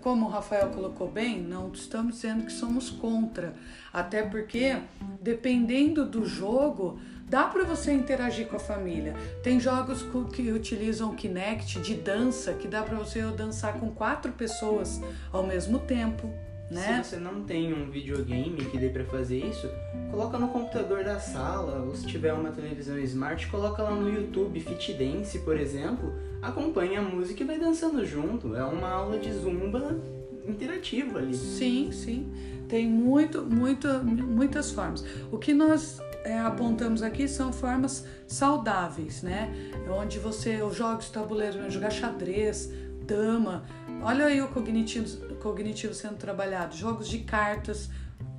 Como 0.01 0.25
o 0.25 0.29
Rafael 0.29 0.71
colocou 0.71 1.11
bem, 1.11 1.43
não 1.43 1.71
estamos 1.73 2.15
dizendo 2.15 2.47
que 2.47 2.53
somos 2.53 2.89
contra. 2.89 3.55
Até 3.93 4.23
porque, 4.23 4.77
dependendo 5.21 6.07
do 6.07 6.25
jogo, 6.25 6.99
dá 7.29 7.45
para 7.45 7.65
você 7.65 7.93
interagir 7.93 8.47
com 8.47 8.57
a 8.57 8.61
família. 8.61 9.15
Tem 9.43 9.59
jogos 9.59 10.05
que 10.33 10.51
utilizam 10.53 11.15
Kinect 11.15 11.81
de 11.81 11.95
dança, 11.95 12.53
que 12.55 12.69
dá 12.69 12.83
para 12.83 12.97
você 12.97 13.23
dançar 13.33 13.75
com 13.75 13.91
quatro 13.91 14.33
pessoas 14.33 15.01
ao 15.33 15.47
mesmo 15.47 15.79
tempo. 15.79 16.33
Né? 16.71 17.01
Se 17.03 17.11
você 17.11 17.17
não 17.17 17.45
tem 17.45 17.73
um 17.73 17.91
videogame 17.91 18.57
que 18.57 18.77
dê 18.77 18.89
pra 18.89 19.05
fazer 19.05 19.39
isso, 19.39 19.71
coloca 20.11 20.37
no 20.37 20.49
computador 20.49 21.05
da 21.05 21.21
sala, 21.21 21.83
ou 21.83 21.95
se 21.95 22.05
tiver 22.07 22.33
uma 22.33 22.51
televisão 22.51 22.99
smart, 22.99 23.47
coloca 23.47 23.85
lá 23.85 23.93
no 23.93 24.13
YouTube 24.13 24.59
Fit 24.59 24.93
Dance, 24.95 25.39
por 25.41 25.57
exemplo, 25.57 26.13
acompanha 26.43 26.99
a 26.99 27.03
música 27.03 27.45
e 27.45 27.47
vai 27.47 27.59
dançando 27.59 28.05
junto. 28.05 28.57
É 28.57 28.65
uma 28.65 28.89
aula 28.89 29.17
de 29.17 29.33
zumba 29.33 29.97
interativa 30.45 31.19
ali. 31.19 31.35
Sim, 31.35 31.93
sim. 31.93 32.33
Tem 32.69 32.85
muito, 32.89 33.43
muito, 33.43 33.87
muitas 34.03 34.73
formas. 34.73 35.05
O 35.31 35.39
que 35.39 35.55
nós 35.55 36.01
é, 36.27 36.41
apontamos 36.41 37.03
aqui 37.03 37.29
são 37.29 37.53
formas 37.53 38.05
saudáveis, 38.27 39.23
né? 39.23 39.49
Onde 39.89 40.19
você, 40.19 40.61
os 40.61 40.75
jogos 40.77 41.05
de 41.07 41.13
tabuleiro, 41.13 41.59
né? 41.59 41.71
jogar 41.71 41.91
xadrez, 41.91 42.69
dama. 43.07 43.65
Olha 44.03 44.27
aí 44.27 44.43
o 44.43 44.49
cognitivo, 44.49 45.35
cognitivo 45.37 45.95
sendo 45.95 46.17
trabalhado. 46.17 46.75
Jogos 46.77 47.09
de 47.09 47.21
cartas, 47.21 47.89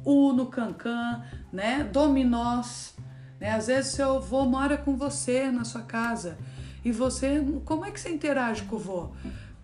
Uno, 0.05 0.47
Cancan, 0.47 1.23
né? 1.51 1.89
Dominós. 1.91 2.93
Né? 3.39 3.51
Às 3.51 3.67
vezes 3.67 3.93
seu 3.93 4.17
avô 4.17 4.43
mora 4.43 4.77
com 4.77 4.97
você 4.97 5.49
na 5.49 5.63
sua 5.63 5.81
casa. 5.81 6.37
E 6.83 6.91
você, 6.91 7.41
como 7.63 7.85
é 7.85 7.91
que 7.91 7.99
você 8.01 8.09
interage 8.09 8.63
com 8.63 8.75
o 8.75 8.79
vô? 8.79 9.11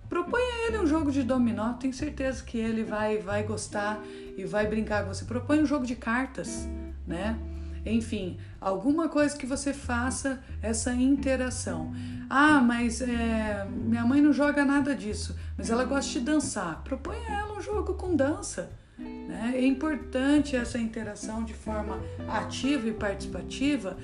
Proponha 0.07 0.67
ele 0.67 0.77
um 0.77 0.87
jogo 0.87 1.11
de 1.11 1.23
dominó, 1.23 1.73
tenho 1.73 1.93
certeza 1.93 2.43
que 2.43 2.57
ele 2.57 2.83
vai, 2.83 3.17
vai 3.17 3.43
gostar 3.43 3.99
e 4.37 4.45
vai 4.45 4.65
brincar 4.65 5.03
com 5.03 5.13
você. 5.13 5.25
Proponha 5.25 5.61
um 5.61 5.65
jogo 5.65 5.85
de 5.85 5.95
cartas, 5.95 6.69
né? 7.05 7.37
Enfim, 7.85 8.37
alguma 8.61 9.09
coisa 9.09 9.37
que 9.37 9.45
você 9.45 9.73
faça 9.73 10.41
essa 10.61 10.93
interação. 10.93 11.93
Ah, 12.29 12.61
mas 12.61 13.01
é, 13.01 13.65
minha 13.69 14.05
mãe 14.05 14.21
não 14.21 14.31
joga 14.31 14.63
nada 14.63 14.95
disso, 14.95 15.35
mas 15.57 15.69
ela 15.69 15.83
gosta 15.83 16.11
de 16.11 16.21
dançar. 16.21 16.81
Proponha 16.83 17.19
a 17.27 17.33
ela 17.39 17.57
um 17.57 17.61
jogo 17.61 17.93
com 17.95 18.15
dança. 18.15 18.71
Né? 18.97 19.53
É 19.55 19.65
importante 19.65 20.55
essa 20.55 20.77
interação 20.77 21.43
de 21.43 21.53
forma 21.53 21.99
ativa 22.27 22.87
e 22.87 22.93
participativa 22.93 23.97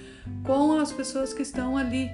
com 0.43 0.77
as 0.77 0.91
pessoas 0.91 1.33
que 1.33 1.41
estão 1.41 1.77
ali 1.77 2.12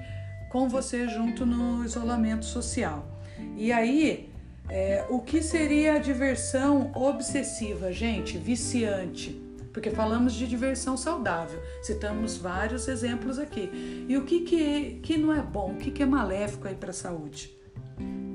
com 0.50 0.68
você 0.68 1.08
junto 1.08 1.44
no 1.44 1.84
isolamento 1.84 2.44
social. 2.44 3.20
E 3.56 3.72
aí, 3.72 4.30
é, 4.68 5.04
o 5.08 5.20
que 5.20 5.42
seria 5.42 5.94
a 5.94 5.98
diversão 5.98 6.92
obsessiva, 6.94 7.92
gente? 7.92 8.38
Viciante. 8.38 9.45
Porque 9.76 9.90
falamos 9.90 10.32
de 10.32 10.46
diversão 10.46 10.96
saudável, 10.96 11.60
citamos 11.82 12.38
vários 12.38 12.88
exemplos 12.88 13.38
aqui. 13.38 14.06
E 14.08 14.16
o 14.16 14.24
que, 14.24 14.40
que, 14.40 15.00
que 15.02 15.18
não 15.18 15.30
é 15.30 15.42
bom, 15.42 15.72
o 15.72 15.76
que, 15.76 15.90
que 15.90 16.02
é 16.02 16.06
maléfico 16.06 16.66
aí 16.66 16.74
para 16.74 16.88
a 16.88 16.94
saúde? 16.94 17.54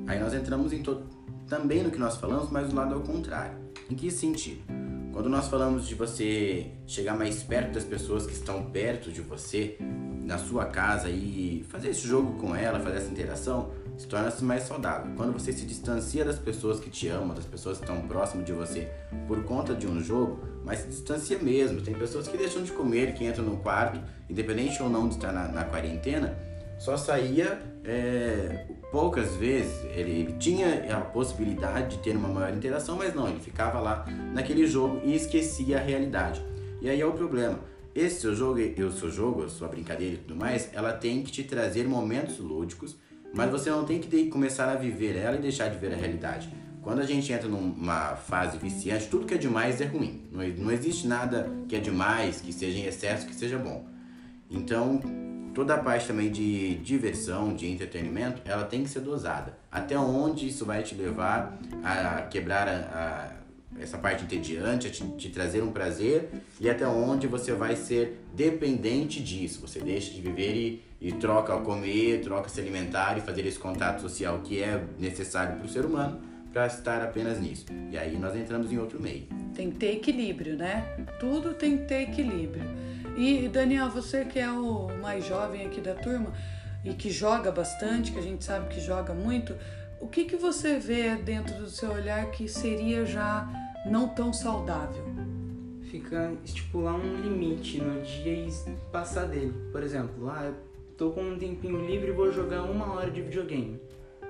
Aí 0.06 0.20
nós 0.20 0.36
entramos 0.36 0.72
em 0.72 0.84
todo, 0.84 1.04
também 1.48 1.82
no 1.82 1.90
que 1.90 1.98
nós 1.98 2.16
falamos, 2.18 2.52
mas 2.52 2.70
do 2.70 2.76
lado 2.76 2.94
ao 2.94 3.02
contrário. 3.02 3.58
Em 3.90 3.96
que 3.96 4.12
sentido? 4.12 4.62
Quando 5.12 5.30
nós 5.30 5.48
falamos 5.48 5.88
de 5.88 5.96
você 5.96 6.74
chegar 6.86 7.18
mais 7.18 7.42
perto 7.42 7.74
das 7.74 7.86
pessoas 7.86 8.28
que 8.28 8.34
estão 8.34 8.66
perto 8.66 9.12
de 9.12 9.22
você, 9.22 9.80
na 10.26 10.38
sua 10.38 10.66
casa 10.66 11.10
e 11.10 11.66
fazer 11.70 11.90
esse 11.90 12.08
jogo 12.08 12.40
com 12.40 12.56
ela, 12.56 12.80
fazer 12.80 12.98
essa 12.98 13.12
interação, 13.12 13.72
se 13.98 14.08
torna-se 14.08 14.44
mais 14.44 14.64
saudável. 14.64 15.12
Quando 15.16 15.34
você 15.34 15.52
se 15.52 15.66
distancia 15.66 16.24
das 16.24 16.40
pessoas 16.40 16.80
que 16.80 16.90
te 16.90 17.08
amam, 17.08 17.36
das 17.36 17.46
pessoas 17.46 17.78
que 17.78 17.84
estão 17.84 18.02
próximas 18.08 18.46
de 18.46 18.54
você 18.54 18.90
por 19.28 19.44
conta 19.44 19.74
de 19.74 19.88
um 19.88 20.02
jogo, 20.02 20.40
mas 20.64 20.80
se 20.80 20.88
distancia 20.88 21.38
mesmo. 21.40 21.82
Tem 21.82 21.94
pessoas 21.94 22.28
que 22.28 22.38
deixam 22.38 22.64
de 22.64 22.72
comer, 22.72 23.14
que 23.14 23.26
entram 23.26 23.46
no 23.46 23.58
quarto, 23.58 24.00
independente 24.30 24.82
ou 24.82 24.90
não 24.90 25.08
de 25.08 25.16
estar 25.16 25.32
na, 25.32 25.48
na 25.48 25.64
quarentena, 25.64 26.38
só 26.80 26.98
saía 26.98 27.62
é, 27.84 28.66
poucas 28.92 29.36
vezes. 29.36 29.84
Ele, 29.96 30.12
ele 30.12 30.34
tinha 30.34 30.98
a 30.98 31.02
possibilidade 31.02 31.98
de 31.98 32.04
ter 32.04 32.16
uma 32.16 32.28
maior 32.28 32.54
interação, 32.54 32.96
mas 32.98 33.14
não, 33.14 33.28
ele 33.28 33.40
ficava 33.40 33.80
lá 33.80 34.06
naquele 34.34 34.66
jogo 34.66 35.00
e 35.04 35.16
esquecia 35.16 35.78
a 35.78 35.82
realidade. 35.82 36.44
E 36.82 36.90
aí 36.90 37.00
é 37.00 37.06
o 37.06 37.14
problema. 37.14 37.60
Esse 37.94 38.22
seu 38.22 38.36
jogo 38.36 38.60
e 38.60 38.82
o 38.84 38.92
seu 38.92 39.12
jogo, 39.12 39.44
a 39.44 39.50
sua 39.50 39.68
brincadeira 39.68 40.16
e 40.16 40.18
tudo 40.18 40.36
mais, 40.36 40.70
ela 40.74 40.94
tem 40.94 41.24
que 41.24 41.32
te 41.32 41.44
trazer 41.44 41.86
momentos 41.88 42.38
lúdicos, 42.40 42.98
mas 43.34 43.50
você 43.50 43.70
não 43.70 43.84
tem 43.86 44.00
que 44.00 44.28
começar 44.28 44.70
a 44.70 44.76
viver 44.76 45.16
ela 45.18 45.36
e 45.38 45.42
deixar 45.42 45.70
de 45.70 45.78
ver 45.78 45.94
a 45.94 45.96
realidade. 45.96 46.50
Quando 46.82 47.00
a 47.00 47.06
gente 47.06 47.32
entra 47.32 47.48
numa 47.48 48.16
fase 48.16 48.58
viciante, 48.58 49.08
tudo 49.08 49.26
que 49.26 49.34
é 49.36 49.38
demais 49.38 49.80
é 49.82 49.86
ruim. 49.86 50.24
Não, 50.32 50.42
não 50.48 50.72
existe 50.72 51.06
nada 51.08 51.50
que 51.68 51.76
é 51.76 51.80
demais, 51.80 52.42
que 52.42 52.52
seja 52.52 52.78
em 52.80 52.86
excesso, 52.86 53.28
que 53.28 53.36
seja 53.36 53.58
bom. 53.60 53.86
Então, 54.50 55.00
toda 55.54 55.76
a 55.76 55.78
parte 55.78 56.08
também 56.08 56.32
de 56.32 56.76
diversão, 56.76 57.54
de 57.54 57.70
entretenimento, 57.70 58.42
ela 58.46 58.64
tem 58.64 58.84
que 58.84 58.90
ser 58.90 59.02
dosada. 59.02 59.58
Até 59.72 59.98
onde 59.98 60.48
isso 60.48 60.66
vai 60.66 60.82
te 60.82 60.96
levar 60.96 61.58
a 61.84 62.24
quebrar 62.24 62.68
a, 62.68 62.72
a- 62.74 63.41
essa 63.80 63.98
parte 63.98 64.24
entediante, 64.24 64.88
a 64.88 64.90
te, 64.90 65.04
te 65.18 65.30
trazer 65.30 65.62
um 65.64 65.72
prazer 65.72 66.30
e 66.60 66.70
até 66.70 66.88
onde 66.88 67.28
você 67.28 67.54
vai 67.54 67.76
ser 67.76 68.24
dependente 68.36 69.22
disso. 69.22 69.62
Você 69.62 69.80
deixa 69.80 70.14
de 70.14 70.22
viver 70.22 70.56
e, 70.56 70.84
e 71.00 71.12
troca 71.14 71.58
comer, 71.58 72.22
troca 72.22 72.50
se 72.50 72.60
alimentar 72.60 73.18
e 73.18 73.22
fazer 73.22 73.46
esse 73.46 73.60
contato 73.60 74.02
social 74.02 74.40
que 74.40 74.62
é 74.62 74.84
necessário 75.00 75.58
para 75.58 75.66
o 75.66 75.70
ser 75.70 75.86
humano 75.86 76.22
para 76.52 76.68
estar 76.68 77.02
apenas 77.02 77.40
nisso. 77.40 77.66
E 77.90 77.98
aí 77.98 78.18
nós 78.18 78.36
entramos 78.36 78.72
em 78.72 78.78
outro 78.78 79.02
meio. 79.02 79.28
Tem 79.56 79.72
que 79.72 79.78
ter 79.78 79.94
equilíbrio, 79.94 80.58
né? 80.58 80.86
Tudo 81.20 81.54
tem 81.54 81.78
que 81.78 81.86
ter 81.86 82.10
equilíbrio. 82.10 82.64
E 83.18 83.48
Daniel, 83.48 83.90
você 83.90 84.26
que 84.26 84.40
é 84.40 84.52
o 84.52 84.90
mais 85.02 85.26
jovem 85.26 85.66
aqui 85.66 85.82
da 85.82 85.96
turma 85.96 86.34
e 86.84 86.94
que 86.94 87.10
joga 87.10 87.52
bastante, 87.52 88.12
que 88.12 88.20
a 88.20 88.22
gente 88.22 88.44
sabe 88.44 88.74
que 88.74 88.82
joga 88.82 89.14
muito, 89.14 89.56
o 90.00 90.08
que, 90.08 90.26
que 90.26 90.36
você 90.36 90.80
vê 90.80 91.16
dentro 91.16 91.56
do 91.56 91.70
seu 91.70 91.92
olhar 91.92 92.32
que 92.32 92.48
seria 92.48 93.06
já 93.06 93.48
não 93.86 94.08
tão 94.08 94.32
saudável? 94.32 95.04
Fica 95.84 96.34
estipular 96.44 96.96
um 96.96 97.22
limite 97.22 97.82
no 97.82 98.02
dia 98.02 98.34
e 98.34 98.52
passar 98.92 99.26
dele. 99.26 99.54
Por 99.72 99.84
exemplo, 99.84 100.30
ah, 100.30 100.46
eu 100.46 100.56
tô 100.98 101.12
com 101.12 101.22
um 101.22 101.38
tempinho 101.38 101.86
livre 101.86 102.10
e 102.10 102.14
vou 102.14 102.32
jogar 102.32 102.64
uma 102.64 102.94
hora 102.94 103.12
de 103.12 103.22
videogame. 103.22 103.80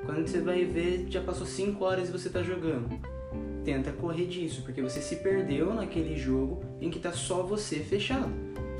Quando 0.05 0.27
você 0.27 0.39
vai 0.39 0.65
ver, 0.65 1.05
já 1.09 1.21
passou 1.21 1.45
5 1.45 1.83
horas 1.83 2.09
e 2.09 2.11
você 2.11 2.29
tá 2.29 2.41
jogando. 2.41 2.89
Tenta 3.63 3.91
correr 3.91 4.25
disso, 4.25 4.63
porque 4.63 4.81
você 4.81 4.99
se 4.99 5.17
perdeu 5.17 5.73
naquele 5.73 6.17
jogo 6.17 6.63
em 6.79 6.89
que 6.89 6.99
tá 6.99 7.11
só 7.11 7.43
você 7.43 7.77
fechado. 7.77 8.31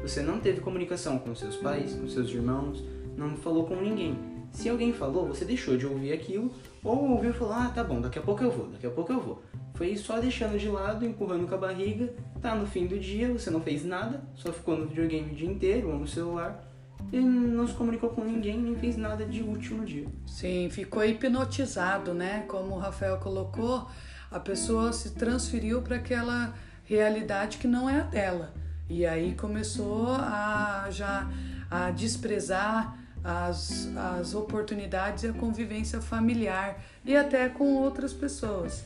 Você 0.02 0.22
não 0.24 0.40
teve 0.40 0.62
comunicação 0.62 1.20
com 1.20 1.36
seus 1.36 1.56
pais, 1.58 1.94
com 1.94 2.08
seus 2.08 2.30
irmãos, 2.32 2.84
não 3.16 3.38
falou 3.38 3.66
com 3.66 3.76
ninguém. 3.76 4.18
Se 4.52 4.68
alguém 4.68 4.92
falou, 4.92 5.28
você 5.28 5.46
deixou 5.46 5.78
de 5.78 5.86
ouvir 5.86 6.12
aquilo, 6.12 6.52
ou 6.84 7.12
ouviu 7.12 7.34
falou, 7.34 7.54
ah, 7.54 7.72
tá 7.74 7.84
bom, 7.84 8.02
daqui 8.02 8.18
a 8.18 8.22
pouco 8.22 8.44
eu 8.44 8.52
vou, 8.52 8.68
daqui 8.68 8.88
a 8.88 8.90
pouco 8.90 9.14
eu 9.14 9.20
vou. 9.20 9.42
Foi 9.74 9.96
só 9.98 10.20
deixando 10.20 10.58
de 10.58 10.68
lado, 10.68 11.06
empurrando 11.06 11.48
com 11.48 11.56
a 11.56 11.58
barriga, 11.58 12.14
tá 12.42 12.56
no 12.56 12.68
fim 12.68 12.86
do 12.86 13.00
dia, 13.00 13.32
você 13.32 13.50
não 13.50 13.62
fez 13.62 13.84
nada, 13.86 14.22
só 14.36 14.52
ficou 14.52 14.78
no 14.78 14.88
videogame 14.88 15.32
o 15.32 15.36
dia 15.36 15.50
inteiro 15.50 15.90
ou 15.90 15.98
no 15.98 16.08
celular, 16.08 16.64
e 17.12 17.20
não 17.20 17.68
se 17.68 17.74
comunicou 17.74 18.10
com 18.10 18.24
ninguém, 18.24 18.58
nem 18.58 18.76
fez 18.76 18.96
nada 18.96 19.26
de 19.26 19.42
útil 19.42 19.78
no 19.78 19.86
dia. 19.86 20.06
Sim, 20.28 20.70
ficou 20.70 21.04
hipnotizado, 21.04 22.14
né? 22.14 22.46
Como 22.48 22.76
o 22.76 22.78
Rafael 22.78 23.18
colocou, 23.18 23.88
a 24.30 24.40
pessoa 24.40 24.94
se 24.94 25.12
transferiu 25.12 25.82
para 25.82 25.98
aquela 25.98 26.54
realidade 26.86 27.58
que 27.58 27.68
não 27.68 27.90
é 27.90 28.00
a 28.00 28.04
dela. 28.04 28.54
E 28.90 29.06
aí 29.06 29.36
começou 29.36 30.08
a 30.16 30.88
já 30.92 31.30
a 31.70 31.92
desprezar 31.92 32.98
as, 33.24 33.90
as 33.96 34.34
oportunidades 34.34 35.24
e 35.24 35.28
a 35.28 35.34
convivência 35.34 36.02
familiar 36.02 36.84
e 37.06 37.16
até 37.16 37.48
com 37.50 37.76
outras 37.76 38.14
pessoas. 38.14 38.84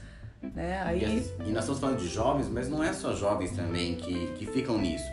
Né? 0.53 0.81
Aí... 0.83 0.99
E, 0.99 1.49
e 1.49 1.51
nós 1.51 1.63
estamos 1.63 1.79
falando 1.79 1.99
de 1.99 2.07
jovens, 2.07 2.49
mas 2.49 2.69
não 2.69 2.83
é 2.83 2.93
só 2.93 3.13
jovens 3.13 3.51
também 3.51 3.95
que, 3.95 4.27
que 4.33 4.45
ficam 4.45 4.77
nisso. 4.77 5.05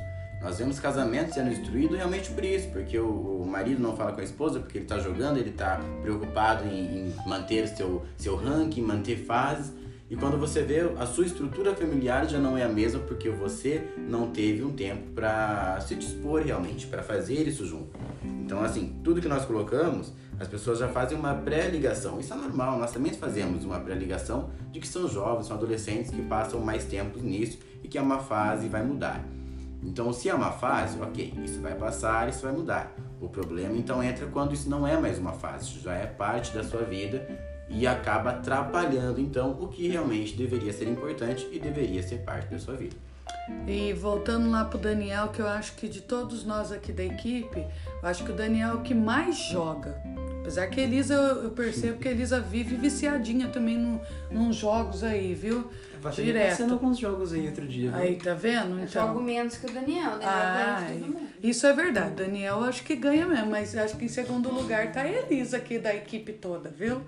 Nós 0.42 0.58
vemos 0.58 0.80
casamentos 0.80 1.34
sendo 1.34 1.50
destruídos 1.50 1.96
realmente 1.96 2.30
por 2.30 2.44
isso, 2.44 2.68
porque 2.70 2.98
o, 2.98 3.42
o 3.42 3.46
marido 3.46 3.80
não 3.80 3.96
fala 3.96 4.12
com 4.12 4.20
a 4.20 4.24
esposa 4.24 4.58
porque 4.58 4.78
ele 4.78 4.84
está 4.84 4.98
jogando, 4.98 5.38
ele 5.38 5.50
está 5.50 5.80
preocupado 6.02 6.66
em, 6.66 7.06
em, 7.06 7.14
manter 7.24 7.68
seu, 7.68 8.04
seu 8.16 8.34
ranking, 8.34 8.82
manter 8.82 9.24
fases. 9.24 9.72
E 10.10 10.16
quando 10.16 10.36
você 10.36 10.62
vê, 10.62 10.80
a 10.98 11.06
sua 11.06 11.24
estrutura 11.24 11.74
familiar 11.74 12.28
já 12.28 12.38
não 12.38 12.58
é 12.58 12.64
a 12.64 12.68
mesma 12.68 13.00
porque 13.00 13.30
você 13.30 13.82
não 13.96 14.30
teve 14.30 14.62
um 14.64 14.72
tempo 14.72 15.12
para 15.14 15.80
se 15.80 15.94
dispor 15.94 16.42
realmente, 16.42 16.88
para 16.88 17.02
fazer 17.02 17.46
isso 17.46 17.64
junto. 17.64 17.96
Então, 18.44 18.62
assim, 18.62 19.00
tudo 19.02 19.22
que 19.22 19.28
nós 19.28 19.44
colocamos, 19.44 20.12
as 20.42 20.49
pessoas 20.49 20.80
já 20.80 20.88
fazem 20.88 21.16
uma 21.16 21.34
pré-ligação. 21.34 22.18
Isso 22.18 22.34
é 22.34 22.37
normal, 22.37 22.76
nós 22.76 22.90
também 22.90 23.12
fazemos 23.12 23.64
uma 23.64 23.78
pré-ligação 23.78 24.50
de 24.72 24.80
que 24.80 24.88
são 24.88 25.08
jovens, 25.08 25.46
são 25.46 25.56
adolescentes 25.56 26.11
que 26.11 26.20
passam 26.22 26.58
mais 26.58 26.84
tempo 26.84 27.20
nisso 27.20 27.61
e 27.80 27.87
que 27.87 27.96
é 27.96 28.02
uma 28.02 28.18
fase 28.18 28.66
e 28.66 28.68
vai 28.68 28.82
mudar. 28.82 29.25
Então, 29.84 30.12
se 30.12 30.28
é 30.28 30.34
uma 30.34 30.50
fase, 30.50 31.00
ok, 31.00 31.32
isso 31.44 31.61
vai 31.61 31.76
passar, 31.76 32.28
isso 32.28 32.42
vai 32.42 32.52
mudar. 32.52 32.92
O 33.20 33.28
problema 33.28 33.76
então 33.76 34.02
entra 34.02 34.26
quando 34.26 34.52
isso 34.52 34.68
não 34.68 34.84
é 34.84 34.96
mais 34.96 35.16
uma 35.16 35.32
fase, 35.32 35.66
isso 35.66 35.80
já 35.80 35.94
é 35.94 36.06
parte 36.06 36.52
da 36.52 36.64
sua 36.64 36.82
vida 36.82 37.25
e 37.68 37.87
acaba 37.87 38.30
atrapalhando 38.30 39.20
então 39.20 39.56
o 39.61 39.68
que 39.68 39.87
realmente 39.87 40.34
deveria 40.34 40.72
ser 40.72 40.88
importante 40.88 41.49
e 41.52 41.58
deveria 41.61 42.02
ser 42.02 42.18
parte 42.18 42.50
da 42.50 42.58
sua 42.58 42.75
vida. 42.75 42.96
E 43.66 43.92
voltando 43.92 44.50
lá 44.50 44.64
pro 44.64 44.78
Daniel, 44.78 45.28
que 45.28 45.40
eu 45.40 45.49
acho 45.49 45.75
que 45.75 45.88
de 45.88 46.00
todos 46.00 46.44
nós 46.44 46.72
aqui 46.72 46.92
da 46.92 47.04
equipe, 47.04 47.66
eu 48.02 48.08
acho 48.08 48.25
que 48.25 48.30
o 48.30 48.34
Daniel 48.34 48.70
é 48.70 48.75
o 48.75 48.80
que 48.82 48.94
mais 48.94 49.37
joga. 49.37 50.00
Apesar 50.42 50.66
que 50.66 50.80
a 50.80 50.82
Elisa, 50.82 51.14
eu 51.14 51.50
percebo 51.50 51.99
que 51.99 52.08
a 52.08 52.11
Elisa 52.11 52.40
vive 52.40 52.75
viciadinha 52.75 53.46
também 53.46 53.78
no, 53.78 54.00
nos 54.28 54.56
jogos 54.56 55.04
aí, 55.04 55.34
viu? 55.34 55.70
Passei 56.02 56.25
Direto. 56.25 56.64
alguns 56.64 56.99
jogos 56.99 57.32
aí 57.32 57.46
outro 57.46 57.64
dia. 57.64 57.92
Viu? 57.92 58.00
Aí, 58.00 58.16
tá 58.16 58.34
vendo? 58.34 58.76
Eu 58.76 58.84
então... 58.84 59.06
jogo 59.06 59.22
menos 59.22 59.56
que 59.56 59.66
o 59.66 59.72
Daniel. 59.72 60.11
Daniel 60.11 60.20
ah, 60.25 60.80
isso 61.40 61.64
é 61.64 61.72
verdade. 61.72 62.16
Daniel 62.16 62.64
acho 62.64 62.82
que 62.82 62.96
ganha 62.96 63.25
mesmo, 63.25 63.52
mas 63.52 63.76
acho 63.76 63.96
que 63.96 64.06
em 64.06 64.08
segundo 64.08 64.52
lugar 64.52 64.90
tá 64.90 65.02
a 65.02 65.08
Elisa 65.08 65.58
aqui 65.58 65.78
da 65.78 65.94
equipe 65.94 66.32
toda, 66.32 66.70
viu? 66.70 67.02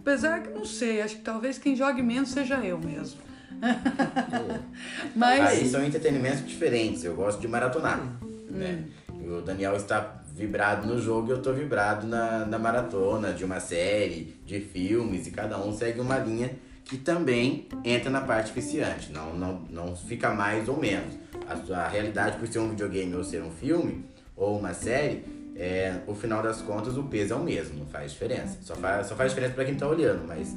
Apesar 0.00 0.42
que 0.42 0.50
não 0.50 0.64
sei, 0.64 1.00
acho 1.00 1.16
que 1.16 1.22
talvez 1.22 1.58
quem 1.58 1.76
jogue 1.76 2.02
menos 2.02 2.30
seja 2.30 2.56
eu 2.56 2.76
mesmo. 2.76 3.20
mas... 5.14 5.40
Aí 5.46 5.68
são 5.68 5.84
entretenimentos 5.84 6.44
diferentes. 6.44 7.04
Eu 7.04 7.14
gosto 7.14 7.40
de 7.40 7.46
maratonar. 7.46 8.00
Hum. 8.00 8.46
Né? 8.50 8.84
O 9.08 9.40
Daniel 9.42 9.76
está 9.76 10.19
vibrado 10.34 10.86
no 10.86 11.00
jogo 11.00 11.28
e 11.28 11.30
eu 11.32 11.42
tô 11.42 11.52
vibrado 11.52 12.06
na, 12.06 12.44
na 12.46 12.58
maratona 12.58 13.32
de 13.32 13.44
uma 13.44 13.60
série, 13.60 14.40
de 14.44 14.60
filmes, 14.60 15.26
e 15.26 15.30
cada 15.30 15.58
um 15.58 15.72
segue 15.72 16.00
uma 16.00 16.18
linha 16.18 16.50
que 16.84 16.96
também 16.96 17.68
entra 17.84 18.10
na 18.10 18.20
parte 18.20 18.52
viciante, 18.52 19.12
não, 19.12 19.34
não, 19.34 19.60
não 19.70 19.96
fica 19.96 20.30
mais 20.30 20.68
ou 20.68 20.76
menos. 20.76 21.14
A, 21.46 21.80
a 21.80 21.88
realidade, 21.88 22.38
por 22.38 22.48
ser 22.48 22.58
um 22.58 22.70
videogame 22.70 23.14
ou 23.14 23.22
ser 23.22 23.42
um 23.42 23.50
filme 23.50 24.04
ou 24.34 24.58
uma 24.58 24.74
série, 24.74 25.24
é, 25.54 26.00
o 26.06 26.14
final 26.14 26.42
das 26.42 26.62
contas 26.62 26.96
o 26.96 27.04
peso 27.04 27.34
é 27.34 27.36
o 27.36 27.42
mesmo, 27.42 27.78
não 27.78 27.86
faz 27.86 28.12
diferença. 28.12 28.58
Só 28.62 28.74
faz, 28.74 29.06
só 29.06 29.14
faz 29.14 29.30
diferença 29.30 29.54
para 29.54 29.64
quem 29.64 29.74
tá 29.74 29.86
olhando, 29.86 30.26
mas 30.26 30.56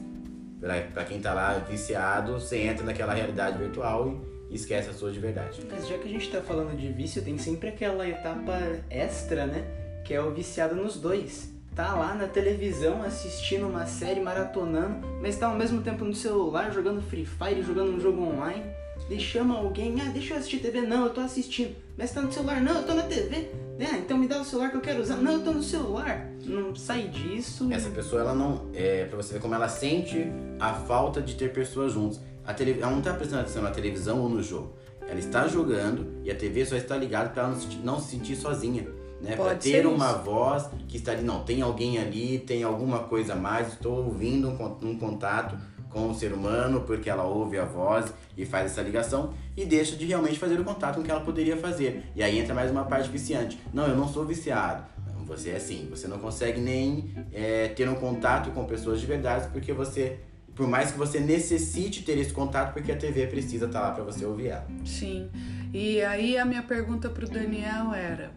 para 0.93 1.03
quem 1.03 1.19
tá 1.19 1.33
lá 1.33 1.53
viciado, 1.59 2.33
você 2.33 2.59
entra 2.59 2.85
naquela 2.85 3.13
realidade 3.13 3.57
virtual 3.57 4.07
e 4.07 4.32
esquece 4.53 4.89
a 4.89 4.93
sua 4.93 5.11
de 5.11 5.19
verdade. 5.19 5.61
Mas 5.69 5.87
já 5.87 5.97
que 5.97 6.07
a 6.07 6.11
gente 6.11 6.29
tá 6.29 6.41
falando 6.41 6.75
de 6.77 6.91
vício, 6.91 7.21
tem 7.21 7.37
sempre 7.37 7.69
aquela 7.69 8.07
etapa 8.07 8.57
extra, 8.89 9.45
né? 9.45 9.65
Que 10.05 10.13
é 10.13 10.21
o 10.21 10.31
viciado 10.31 10.75
nos 10.75 10.97
dois 10.97 11.53
tá 11.75 11.95
lá 11.95 12.13
na 12.13 12.27
televisão 12.27 13.01
assistindo 13.01 13.67
uma 13.67 13.85
série, 13.85 14.19
maratonando, 14.19 15.07
mas 15.21 15.37
tá 15.37 15.47
ao 15.47 15.55
mesmo 15.55 15.81
tempo 15.81 16.05
no 16.05 16.13
celular 16.13 16.71
jogando 16.71 17.01
Free 17.01 17.25
Fire, 17.25 17.61
jogando 17.63 17.95
um 17.95 17.99
jogo 17.99 18.21
online. 18.21 18.63
Ele 19.09 19.19
chama 19.19 19.57
alguém, 19.57 19.99
ah, 20.01 20.09
deixa 20.13 20.33
eu 20.33 20.37
assistir 20.37 20.59
TV, 20.59 20.81
não, 20.81 21.05
eu 21.05 21.09
tô 21.09 21.19
assistindo. 21.19 21.75
Mas 21.97 22.11
tá 22.11 22.21
no 22.21 22.31
celular, 22.31 22.61
não, 22.61 22.77
eu 22.77 22.83
tô 22.83 22.93
na 22.93 23.03
TV. 23.03 23.49
Ah, 23.79 23.97
então 23.97 24.17
me 24.17 24.27
dá 24.27 24.39
o 24.39 24.45
celular 24.45 24.71
que 24.71 24.77
eu 24.77 24.81
quero 24.81 25.01
usar. 25.01 25.17
Não, 25.17 25.33
eu 25.33 25.43
tô 25.43 25.51
no 25.51 25.61
celular. 25.61 26.29
Não 26.45 26.73
sai 26.73 27.09
disso. 27.09 27.71
Essa 27.71 27.89
pessoa, 27.89 28.21
ela 28.21 28.33
não. 28.33 28.69
É 28.73 29.05
pra 29.05 29.17
você 29.17 29.33
ver 29.33 29.39
como 29.39 29.53
ela 29.53 29.67
sente 29.67 30.31
a 30.59 30.73
falta 30.73 31.21
de 31.21 31.35
ter 31.35 31.51
pessoas 31.51 31.91
juntas. 31.91 32.21
A 32.45 32.53
tele, 32.53 32.79
ela 32.81 32.91
não 32.91 33.01
tá 33.01 33.13
prestando 33.13 33.41
atenção 33.41 33.61
na 33.61 33.71
televisão 33.71 34.19
ou 34.19 34.29
no 34.29 34.43
jogo. 34.43 34.73
Ela 35.07 35.19
está 35.19 35.47
jogando 35.47 36.21
e 36.23 36.31
a 36.31 36.35
TV 36.35 36.65
só 36.65 36.75
está 36.75 36.97
ligada 36.97 37.29
para 37.29 37.43
ela 37.43 37.57
não 37.83 37.99
se, 37.99 38.09
sentir 38.09 38.35
sozinha 38.35 38.87
né? 39.23 39.37
Para 39.37 39.55
ter 39.55 39.87
uma 39.87 40.11
isso. 40.11 40.19
voz 40.19 40.69
que 40.87 40.97
está 40.97 41.13
ali, 41.13 41.23
não, 41.23 41.43
tem 41.43 41.61
alguém 41.61 41.97
ali, 41.97 42.39
tem 42.39 42.61
alguma 42.61 42.99
coisa 42.99 43.33
a 43.33 43.35
mais, 43.35 43.69
estou 43.69 44.05
ouvindo 44.05 44.49
um, 44.49 44.89
um 44.89 44.97
contato 44.99 45.57
com 45.89 46.09
o 46.09 46.13
ser 46.13 46.33
humano 46.33 46.81
porque 46.81 47.09
ela 47.09 47.23
ouve 47.23 47.57
a 47.57 47.63
voz 47.63 48.13
e 48.35 48.45
faz 48.45 48.65
essa 48.65 48.81
ligação 48.81 49.33
e 49.55 49.63
deixa 49.63 49.95
de 49.95 50.05
realmente 50.05 50.37
fazer 50.37 50.59
o 50.59 50.63
contato 50.63 50.95
com 50.95 51.01
o 51.01 51.03
que 51.03 51.11
ela 51.11 51.21
poderia 51.21 51.55
fazer. 51.55 52.03
E 52.15 52.21
aí 52.21 52.37
entra 52.37 52.53
mais 52.53 52.69
uma 52.69 52.83
parte 52.83 53.09
viciante. 53.09 53.57
Não, 53.73 53.87
eu 53.87 53.95
não 53.95 54.07
sou 54.07 54.25
viciado. 54.25 54.83
Você 55.25 55.51
é 55.51 55.55
assim, 55.55 55.87
você 55.89 56.05
não 56.05 56.19
consegue 56.19 56.59
nem 56.59 57.13
é, 57.31 57.69
ter 57.69 57.87
um 57.87 57.95
contato 57.95 58.51
com 58.51 58.65
pessoas 58.65 58.99
de 58.99 59.05
verdade 59.05 59.47
porque 59.53 59.71
você 59.71 60.19
por 60.55 60.67
mais 60.67 60.91
que 60.91 60.97
você 60.97 61.19
necessite 61.19 62.03
ter 62.03 62.17
esse 62.17 62.31
contato, 62.31 62.73
porque 62.73 62.91
a 62.91 62.95
TV 62.95 63.27
precisa 63.27 63.65
estar 63.65 63.79
tá 63.79 63.87
lá 63.87 63.93
para 63.93 64.03
você 64.03 64.25
ouvir 64.25 64.47
ela. 64.47 64.67
Sim. 64.85 65.29
E 65.73 66.01
aí 66.01 66.37
a 66.37 66.45
minha 66.45 66.61
pergunta 66.61 67.09
para 67.09 67.25
o 67.25 67.29
Daniel 67.29 67.93
era: 67.93 68.31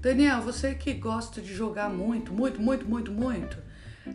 Daniel, 0.00 0.40
você 0.40 0.74
que 0.74 0.94
gosta 0.94 1.40
de 1.40 1.54
jogar 1.54 1.88
muito, 1.88 2.32
muito, 2.32 2.60
muito, 2.60 2.88
muito, 2.88 3.12
muito, 3.12 3.58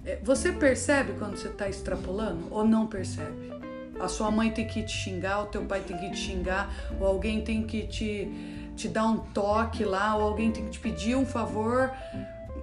é, 0.04 0.20
você 0.24 0.52
percebe 0.52 1.14
quando 1.14 1.38
você 1.38 1.48
está 1.48 1.70
extrapolando 1.70 2.48
ou 2.52 2.66
não 2.66 2.88
percebe? 2.88 3.54
A 4.00 4.10
sua 4.10 4.30
mãe 4.30 4.52
tem 4.52 4.68
que 4.68 4.84
te 4.84 4.92
xingar, 4.92 5.44
o 5.44 5.46
teu 5.46 5.64
pai 5.64 5.80
tem 5.80 5.98
que 5.98 6.12
te 6.12 6.18
xingar, 6.18 6.70
ou 7.00 7.08
alguém 7.08 7.42
tem 7.42 7.64
que 7.64 7.88
te, 7.88 8.28
te 8.76 8.90
dar 8.90 9.06
um 9.06 9.20
toque 9.20 9.86
lá, 9.86 10.18
ou 10.18 10.24
alguém 10.24 10.52
tem 10.52 10.66
que 10.66 10.72
te 10.72 10.80
pedir 10.80 11.16
um 11.16 11.26
favor. 11.26 11.92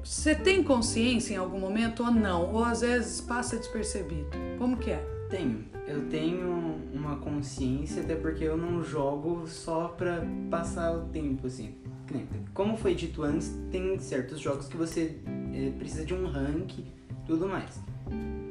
Você 0.04 0.34
tem 0.34 0.62
consciência 0.62 1.34
em 1.34 1.36
algum 1.36 1.60
momento 1.60 2.02
ou 2.02 2.10
não? 2.10 2.52
Ou 2.52 2.64
às 2.64 2.80
vezes 2.80 3.20
passa 3.20 3.56
despercebido? 3.56 4.26
Como 4.58 4.76
que 4.76 4.90
é? 4.90 4.98
Tenho. 5.30 5.64
Eu 5.86 6.08
tenho 6.08 6.80
uma 6.92 7.16
consciência, 7.16 8.02
até 8.02 8.14
porque 8.14 8.44
eu 8.44 8.56
não 8.56 8.82
jogo 8.82 9.46
só 9.46 9.88
pra 9.88 10.22
passar 10.50 10.92
o 10.96 11.06
tempo, 11.08 11.46
assim. 11.46 11.74
Como 12.52 12.76
foi 12.76 12.94
dito 12.94 13.22
antes, 13.22 13.56
tem 13.70 13.98
certos 13.98 14.40
jogos 14.40 14.68
que 14.68 14.76
você 14.76 15.18
é, 15.54 15.70
precisa 15.78 16.04
de 16.04 16.12
um 16.12 16.26
rank 16.26 16.84
tudo 17.26 17.48
mais. 17.48 17.80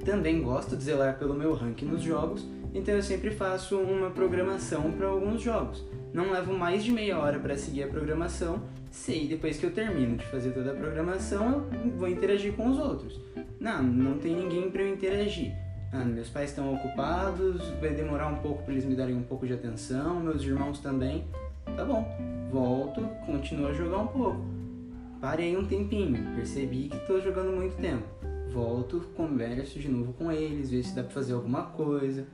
Também 0.05 0.41
gosto 0.41 0.75
de 0.75 0.83
zelar 0.83 1.17
pelo 1.19 1.33
meu 1.33 1.53
rank 1.53 1.83
nos 1.83 2.01
jogos, 2.01 2.47
então 2.73 2.95
eu 2.95 3.03
sempre 3.03 3.31
faço 3.31 3.77
uma 3.77 4.09
programação 4.09 4.91
para 4.91 5.07
alguns 5.07 5.41
jogos. 5.41 5.85
Não 6.13 6.31
levo 6.31 6.53
mais 6.53 6.83
de 6.83 6.91
meia 6.91 7.19
hora 7.19 7.39
para 7.39 7.57
seguir 7.57 7.83
a 7.83 7.87
programação, 7.87 8.63
sei 8.89 9.27
depois 9.27 9.57
que 9.57 9.65
eu 9.65 9.71
termino 9.71 10.17
de 10.17 10.25
fazer 10.25 10.51
toda 10.51 10.71
a 10.71 10.75
programação, 10.75 11.67
eu 11.71 11.91
vou 11.91 12.07
interagir 12.07 12.53
com 12.53 12.69
os 12.69 12.79
outros. 12.79 13.19
Não, 13.59 13.83
não 13.83 14.17
tem 14.17 14.35
ninguém 14.35 14.71
para 14.71 14.81
eu 14.81 14.93
interagir. 14.93 15.53
Ah, 15.93 16.05
meus 16.05 16.29
pais 16.29 16.49
estão 16.49 16.73
ocupados, 16.73 17.67
vai 17.81 17.93
demorar 17.93 18.27
um 18.27 18.37
pouco 18.37 18.63
para 18.63 18.73
eles 18.73 18.85
me 18.85 18.95
darem 18.95 19.15
um 19.15 19.23
pouco 19.23 19.45
de 19.45 19.53
atenção, 19.53 20.21
meus 20.21 20.41
irmãos 20.41 20.79
também. 20.79 21.25
Tá 21.75 21.85
bom, 21.85 22.05
volto, 22.49 23.01
continuo 23.25 23.67
a 23.67 23.73
jogar 23.73 23.97
um 23.97 24.07
pouco. 24.07 24.45
Parei 25.19 25.55
um 25.55 25.65
tempinho, 25.65 26.33
percebi 26.35 26.89
que 26.89 26.97
estou 26.97 27.21
jogando 27.21 27.55
muito 27.55 27.75
tempo. 27.75 28.03
Volto, 28.53 28.99
converso 29.15 29.79
de 29.79 29.87
novo 29.87 30.13
com 30.13 30.31
eles, 30.31 30.71
vejo 30.71 30.89
se 30.89 30.95
dá 30.95 31.03
pra 31.03 31.11
fazer 31.11 31.33
alguma 31.33 31.63
coisa. 31.63 32.27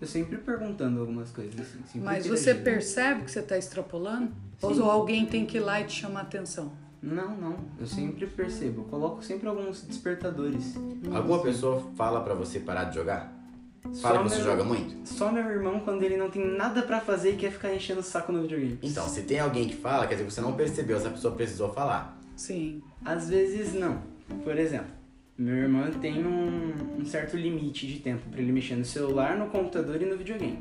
Eu 0.00 0.06
sempre 0.06 0.38
perguntando 0.38 1.00
algumas 1.00 1.30
coisas 1.30 1.60
assim. 1.60 2.00
Mas 2.00 2.26
você 2.26 2.54
percebe 2.54 3.24
que 3.24 3.30
você 3.30 3.40
está 3.40 3.58
extrapolando? 3.58 4.32
Sim. 4.58 4.80
Ou 4.80 4.90
alguém 4.90 5.26
tem 5.26 5.44
que 5.44 5.56
ir 5.56 5.60
lá 5.60 5.80
e 5.80 5.84
te 5.84 6.00
chamar 6.00 6.20
a 6.20 6.22
atenção? 6.22 6.72
Não, 7.02 7.36
não. 7.36 7.56
Eu 7.78 7.86
sempre 7.86 8.26
percebo. 8.26 8.82
Eu 8.82 8.84
coloco 8.84 9.22
sempre 9.22 9.48
alguns 9.48 9.82
despertadores. 9.82 10.74
Alguma 11.12 11.42
pessoa 11.42 11.82
fala 11.96 12.22
para 12.22 12.34
você 12.34 12.60
parar 12.60 12.84
de 12.84 12.94
jogar? 12.94 13.32
Fala 14.00 14.22
que 14.22 14.30
você 14.30 14.36
meu, 14.36 14.44
joga 14.44 14.64
muito? 14.64 15.06
Só 15.06 15.30
meu 15.30 15.44
irmão 15.44 15.80
quando 15.80 16.02
ele 16.02 16.16
não 16.16 16.30
tem 16.30 16.56
nada 16.56 16.82
para 16.82 17.00
fazer 17.00 17.32
e 17.32 17.36
quer 17.36 17.52
ficar 17.52 17.74
enchendo 17.74 18.00
o 18.00 18.02
saco 18.02 18.32
no 18.32 18.40
videogame. 18.42 18.78
Então, 18.82 19.06
se 19.06 19.22
tem 19.22 19.38
alguém 19.38 19.68
que 19.68 19.76
fala, 19.76 20.06
quer 20.06 20.14
dizer 20.14 20.26
que 20.26 20.32
você 20.32 20.40
não 20.40 20.54
percebeu, 20.54 20.96
essa 20.96 21.10
pessoa 21.10 21.34
precisou 21.34 21.70
falar. 21.72 22.18
Sim. 22.34 22.82
Às 23.04 23.28
vezes 23.28 23.74
não. 23.74 24.02
Por 24.42 24.56
exemplo, 24.56 24.86
meu 25.36 25.56
irmão 25.56 25.90
tem 25.90 26.24
um, 26.24 27.00
um 27.00 27.04
certo 27.04 27.36
limite 27.36 27.86
de 27.86 27.98
tempo 27.98 28.22
para 28.30 28.40
ele 28.40 28.52
mexer 28.52 28.76
no 28.76 28.84
celular, 28.84 29.36
no 29.36 29.46
computador 29.46 30.00
e 30.00 30.06
no 30.06 30.16
videogame. 30.16 30.58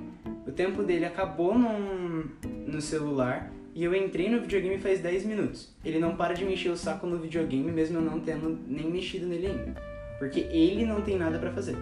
O 0.48 0.52
tempo 0.52 0.82
dele 0.82 1.06
acabou 1.06 1.58
num, 1.58 2.26
no 2.66 2.82
celular 2.82 3.52
e 3.76 3.84
eu 3.84 3.94
entrei 3.94 4.30
no 4.30 4.42
videogame 4.42 4.80
faz 4.80 5.00
10 5.00 5.26
minutos. 5.26 5.70
Ele 5.86 6.00
não 6.00 6.16
para 6.16 6.34
de 6.34 6.44
mexer 6.44 6.70
o 6.70 6.78
saco 6.78 7.06
no 7.06 7.20
videogame 7.20 7.72
mesmo 7.72 7.98
eu 7.98 8.02
não 8.02 8.20
tendo 8.20 8.60
nem 8.68 8.90
mexido 8.90 9.28
nele 9.28 9.48
ainda. 9.48 9.76
Porque 10.18 10.40
ele 10.40 10.86
não 10.86 11.02
tem 11.02 11.18
nada 11.18 11.38
para 11.38 11.52
fazer. 11.52 11.76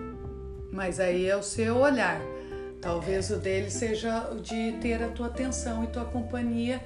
Mas 0.71 0.99
aí 0.99 1.27
é 1.27 1.35
o 1.35 1.43
seu 1.43 1.77
olhar. 1.77 2.21
Talvez 2.81 3.29
o 3.29 3.37
dele 3.37 3.69
seja 3.69 4.31
de 4.41 4.73
ter 4.81 5.01
a 5.01 5.07
tua 5.09 5.27
atenção 5.27 5.83
e 5.83 5.87
tua 5.87 6.05
companhia, 6.05 6.81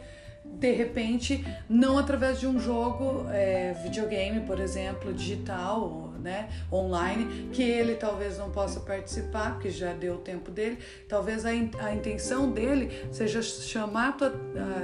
de 0.54 0.72
repente, 0.72 1.46
não 1.70 1.98
através 1.98 2.40
de 2.40 2.48
um 2.48 2.60
jogo, 2.60 3.30
é, 3.30 3.74
videogame, 3.84 4.42
por 4.42 4.60
exemplo, 4.60 5.14
digital, 5.14 6.14
né, 6.26 6.50
online, 6.72 7.50
que 7.54 7.62
ele 7.62 7.94
talvez 7.94 8.38
não 8.40 8.50
possa 8.50 8.80
participar, 8.80 9.54
porque 9.54 9.70
já 9.70 9.94
deu 9.94 10.16
o 10.16 10.18
tempo 10.18 10.50
dele. 10.50 10.80
Talvez 11.08 11.46
a, 11.46 11.54
in, 11.54 11.70
a 11.78 11.94
intenção 11.94 12.50
dele 12.50 12.90
seja 13.12 13.44
chamar, 13.44 14.18
tua, 14.18 14.34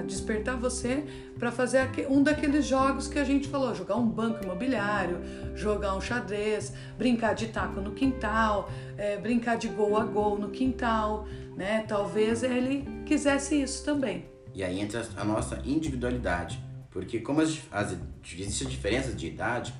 despertar 0.06 0.56
você 0.56 1.04
para 1.40 1.52
fazer 1.52 1.90
um 2.08 2.22
daqueles 2.22 2.68
jogos 2.68 3.08
que 3.08 3.18
a 3.18 3.24
gente 3.24 3.48
falou, 3.48 3.74
jogar 3.74 3.96
um 3.96 4.08
banco 4.08 4.44
imobiliário, 4.44 5.20
jogar 5.56 5.96
um 5.96 6.02
xadrez, 6.02 6.74
brincar 6.96 7.34
de 7.34 7.48
taco 7.48 7.82
no 7.82 7.94
quintal, 7.94 8.70
é, 8.96 9.18
brincar 9.18 9.58
de 9.58 9.68
gol 9.68 9.98
a 9.98 10.04
gol 10.04 10.38
no 10.38 10.50
quintal, 10.50 11.26
né? 11.56 11.84
Talvez 11.88 12.44
ele 12.44 12.88
quisesse 13.04 13.60
isso 13.60 13.84
também. 13.84 14.30
E 14.54 14.64
aí 14.64 14.80
entra 14.80 15.08
a 15.16 15.24
nossa 15.24 15.62
individualidade, 15.66 16.62
porque 16.90 17.20
como 17.20 17.42
as, 17.42 17.60
as 17.72 17.96
existem 18.38 18.68
diferenças 18.68 19.16
de 19.16 19.28
idade, 19.28 19.74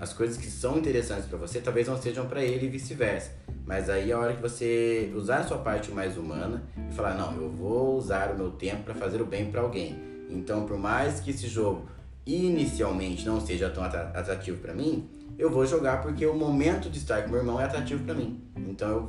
as 0.00 0.12
coisas 0.12 0.36
que 0.36 0.46
são 0.46 0.76
interessantes 0.78 1.26
para 1.26 1.38
você 1.38 1.60
talvez 1.60 1.88
não 1.88 2.00
sejam 2.00 2.26
para 2.26 2.42
ele 2.42 2.66
e 2.66 2.68
vice-versa. 2.68 3.32
Mas 3.64 3.88
aí 3.88 4.10
é 4.10 4.14
a 4.14 4.18
hora 4.18 4.34
que 4.34 4.42
você 4.42 5.12
usar 5.14 5.38
a 5.38 5.44
sua 5.44 5.58
parte 5.58 5.90
mais 5.90 6.16
humana 6.16 6.62
e 6.90 6.92
falar: 6.94 7.14
não, 7.14 7.34
eu 7.34 7.50
vou 7.50 7.96
usar 7.96 8.30
o 8.32 8.36
meu 8.36 8.50
tempo 8.50 8.82
para 8.84 8.94
fazer 8.94 9.20
o 9.20 9.26
bem 9.26 9.50
para 9.50 9.60
alguém. 9.60 9.96
Então, 10.28 10.66
por 10.66 10.76
mais 10.76 11.20
que 11.20 11.30
esse 11.30 11.48
jogo 11.48 11.88
inicialmente 12.26 13.24
não 13.24 13.40
seja 13.40 13.70
tão 13.70 13.84
atrativo 13.84 14.58
para 14.58 14.74
mim, 14.74 15.08
eu 15.38 15.50
vou 15.50 15.64
jogar 15.66 16.02
porque 16.02 16.26
o 16.26 16.34
momento 16.34 16.90
de 16.90 16.98
estar 16.98 17.22
com 17.22 17.30
meu 17.30 17.38
irmão 17.38 17.60
é 17.60 17.64
atrativo 17.64 18.02
para 18.04 18.14
mim. 18.14 18.42
Então 18.56 18.88
eu 18.88 19.08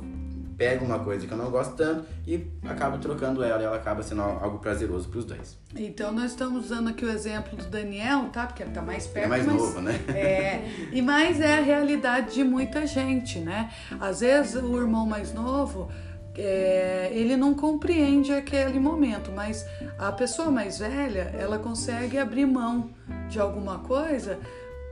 pego 0.58 0.84
uma 0.84 0.98
coisa 0.98 1.24
que 1.24 1.32
eu 1.32 1.38
não 1.38 1.50
gosto 1.52 1.76
tanto 1.76 2.04
e 2.26 2.44
acabo 2.68 2.98
trocando 2.98 3.44
ela 3.44 3.62
e 3.62 3.64
ela 3.64 3.76
acaba 3.76 4.02
sendo 4.02 4.22
algo 4.22 4.58
prazeroso 4.58 5.08
para 5.08 5.18
os 5.20 5.24
dois. 5.24 5.56
Então 5.76 6.10
nós 6.10 6.32
estamos 6.32 6.66
usando 6.66 6.88
aqui 6.88 7.04
o 7.04 7.08
exemplo 7.10 7.56
do 7.56 7.66
Daniel, 7.66 8.28
tá? 8.32 8.44
Porque 8.44 8.64
ele 8.64 8.72
tá 8.72 8.82
mais 8.82 9.06
perto. 9.06 9.26
É 9.26 9.28
mais 9.28 9.46
mas, 9.46 9.54
novo, 9.54 9.80
né? 9.80 9.94
É. 10.12 10.68
E 10.92 11.00
mais 11.00 11.40
é 11.40 11.58
a 11.58 11.62
realidade 11.62 12.34
de 12.34 12.42
muita 12.42 12.84
gente, 12.86 13.38
né? 13.38 13.70
Às 14.00 14.18
vezes 14.20 14.60
o 14.60 14.76
irmão 14.76 15.06
mais 15.06 15.32
novo 15.32 15.88
é, 16.34 17.10
ele 17.12 17.36
não 17.36 17.54
compreende 17.54 18.32
aquele 18.32 18.80
momento, 18.80 19.30
mas 19.30 19.64
a 19.96 20.10
pessoa 20.10 20.50
mais 20.50 20.80
velha 20.80 21.32
ela 21.38 21.58
consegue 21.58 22.18
abrir 22.18 22.46
mão 22.46 22.90
de 23.28 23.38
alguma 23.38 23.78
coisa 23.78 24.38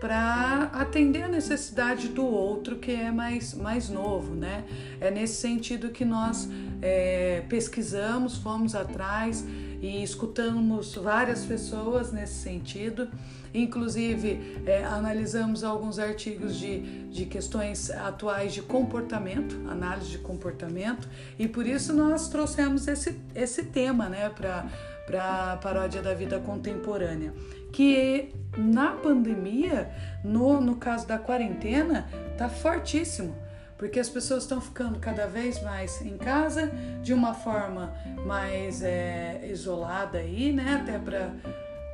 para 0.00 0.70
atender 0.74 1.22
a 1.22 1.28
necessidade 1.28 2.08
do 2.08 2.24
outro 2.24 2.76
que 2.76 2.92
é 2.92 3.10
mais, 3.10 3.54
mais 3.54 3.88
novo, 3.88 4.34
né? 4.34 4.64
É 5.00 5.10
nesse 5.10 5.40
sentido 5.40 5.90
que 5.90 6.04
nós 6.04 6.48
é, 6.82 7.42
pesquisamos, 7.48 8.36
fomos 8.36 8.74
atrás 8.74 9.44
e 9.80 10.02
escutamos 10.02 10.94
várias 10.94 11.44
pessoas 11.44 12.12
nesse 12.12 12.34
sentido. 12.34 13.08
Inclusive, 13.54 14.60
é, 14.66 14.84
analisamos 14.84 15.64
alguns 15.64 15.98
artigos 15.98 16.56
de, 16.58 17.08
de 17.08 17.24
questões 17.24 17.90
atuais 17.90 18.52
de 18.52 18.60
comportamento, 18.60 19.56
análise 19.66 20.10
de 20.10 20.18
comportamento, 20.18 21.08
e 21.38 21.48
por 21.48 21.66
isso 21.66 21.94
nós 21.94 22.28
trouxemos 22.28 22.86
esse, 22.86 23.18
esse 23.34 23.64
tema 23.64 24.10
né, 24.10 24.28
para 24.28 25.52
a 25.52 25.56
paródia 25.56 26.02
da 26.02 26.12
vida 26.12 26.38
contemporânea 26.38 27.32
que 27.76 28.32
na 28.56 28.92
pandemia, 28.92 29.90
no, 30.24 30.62
no 30.62 30.76
caso 30.76 31.06
da 31.06 31.18
quarentena, 31.18 32.08
tá 32.38 32.48
fortíssimo, 32.48 33.36
porque 33.76 34.00
as 34.00 34.08
pessoas 34.08 34.44
estão 34.44 34.62
ficando 34.62 34.98
cada 34.98 35.26
vez 35.26 35.62
mais 35.62 36.00
em 36.00 36.16
casa, 36.16 36.72
de 37.02 37.12
uma 37.12 37.34
forma 37.34 37.92
mais 38.24 38.82
é, 38.82 39.46
isolada 39.50 40.16
aí, 40.16 40.54
né, 40.54 40.80
até 40.82 40.98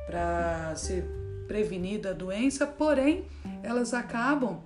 para 0.07 0.73
se 0.77 1.03
prevenir 1.49 1.99
da 1.99 2.13
doença, 2.13 2.65
porém 2.65 3.27
elas 3.61 3.93
acabam 3.93 4.61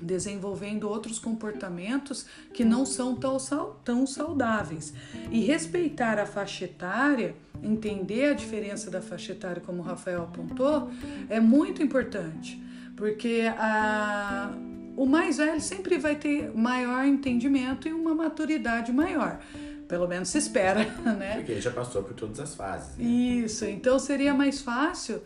desenvolvendo 0.00 0.88
outros 0.88 1.18
comportamentos 1.18 2.26
que 2.52 2.64
não 2.64 2.84
são 2.84 3.14
tão, 3.14 3.36
tão 3.84 4.06
saudáveis. 4.06 4.92
E 5.30 5.40
respeitar 5.40 6.18
a 6.18 6.26
faixa 6.26 6.64
etária, 6.64 7.34
entender 7.62 8.30
a 8.30 8.34
diferença 8.34 8.90
da 8.90 9.00
faixa 9.00 9.32
etária, 9.32 9.62
como 9.64 9.80
o 9.80 9.84
Rafael 9.84 10.22
apontou, 10.22 10.90
é 11.28 11.38
muito 11.38 11.82
importante, 11.82 12.62
porque 12.96 13.42
a, 13.56 14.52
o 14.96 15.06
mais 15.06 15.36
velho 15.36 15.60
sempre 15.60 15.98
vai 15.98 16.16
ter 16.16 16.52
maior 16.54 17.04
entendimento 17.04 17.88
e 17.88 17.92
uma 17.92 18.14
maturidade 18.14 18.92
maior. 18.92 19.40
Pelo 19.86 20.08
menos 20.08 20.30
se 20.30 20.38
espera, 20.38 20.84
né? 21.18 21.36
Porque 21.36 21.52
ele 21.52 21.60
já 21.60 21.70
passou 21.70 22.02
por 22.02 22.14
todas 22.14 22.40
as 22.40 22.54
fases. 22.54 22.96
Né? 22.96 23.04
Isso, 23.04 23.64
então 23.66 23.98
seria 23.98 24.32
mais 24.32 24.60
fácil 24.62 25.22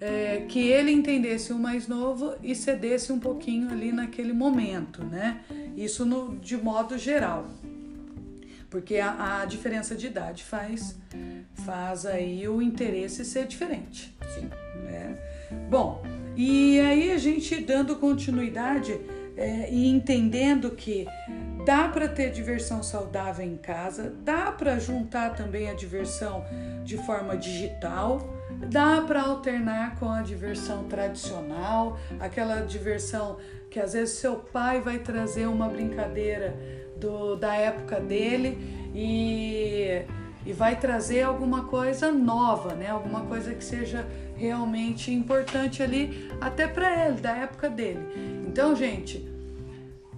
é, 0.00 0.44
que 0.48 0.68
ele 0.68 0.90
entendesse 0.90 1.52
o 1.52 1.58
mais 1.58 1.86
novo 1.86 2.34
e 2.42 2.54
cedesse 2.54 3.12
um 3.12 3.18
pouquinho 3.18 3.70
ali 3.70 3.92
naquele 3.92 4.32
momento, 4.32 5.04
né? 5.04 5.40
Isso 5.76 6.04
no, 6.04 6.36
de 6.36 6.56
modo 6.56 6.98
geral, 6.98 7.46
porque 8.68 8.96
a, 8.96 9.40
a, 9.40 9.44
diferença 9.44 9.94
de 9.94 10.06
idade 10.06 10.44
faz, 10.44 10.96
faz 11.54 12.06
aí 12.06 12.48
o 12.48 12.60
interesse 12.60 13.24
ser 13.24 13.46
diferente. 13.46 14.14
Sim. 14.34 14.48
Né? 14.84 15.18
Bom, 15.68 16.02
e 16.36 16.80
aí 16.80 17.10
a 17.12 17.18
gente 17.18 17.60
dando 17.60 17.96
continuidade 17.96 18.98
é, 19.36 19.70
e 19.70 19.88
entendendo 19.88 20.70
que 20.70 21.06
dá 21.64 21.88
para 21.88 22.08
ter 22.08 22.30
diversão 22.30 22.82
saudável 22.82 23.44
em 23.44 23.56
casa, 23.56 24.14
dá 24.24 24.50
para 24.52 24.78
juntar 24.78 25.34
também 25.34 25.68
a 25.68 25.74
diversão 25.74 26.44
de 26.84 26.96
forma 26.96 27.36
digital 27.36 28.39
Dá 28.68 29.02
para 29.06 29.22
alternar 29.22 29.98
com 29.98 30.10
a 30.10 30.20
diversão 30.20 30.84
tradicional, 30.84 31.98
aquela 32.18 32.60
diversão 32.60 33.38
que 33.70 33.80
às 33.80 33.94
vezes 33.94 34.16
seu 34.16 34.36
pai 34.36 34.80
vai 34.80 34.98
trazer 34.98 35.46
uma 35.46 35.68
brincadeira 35.68 36.54
do, 36.96 37.36
da 37.36 37.54
época 37.54 37.98
dele 38.00 38.58
e, 38.94 40.02
e 40.44 40.52
vai 40.52 40.78
trazer 40.78 41.22
alguma 41.22 41.64
coisa 41.64 42.12
nova, 42.12 42.74
né? 42.74 42.88
Alguma 42.88 43.22
coisa 43.22 43.54
que 43.54 43.64
seja 43.64 44.06
realmente 44.36 45.12
importante 45.12 45.82
ali 45.82 46.30
até 46.40 46.66
para 46.66 47.06
ele, 47.06 47.20
da 47.20 47.32
época 47.32 47.70
dele. 47.70 48.00
Então, 48.46 48.76
gente, 48.76 49.26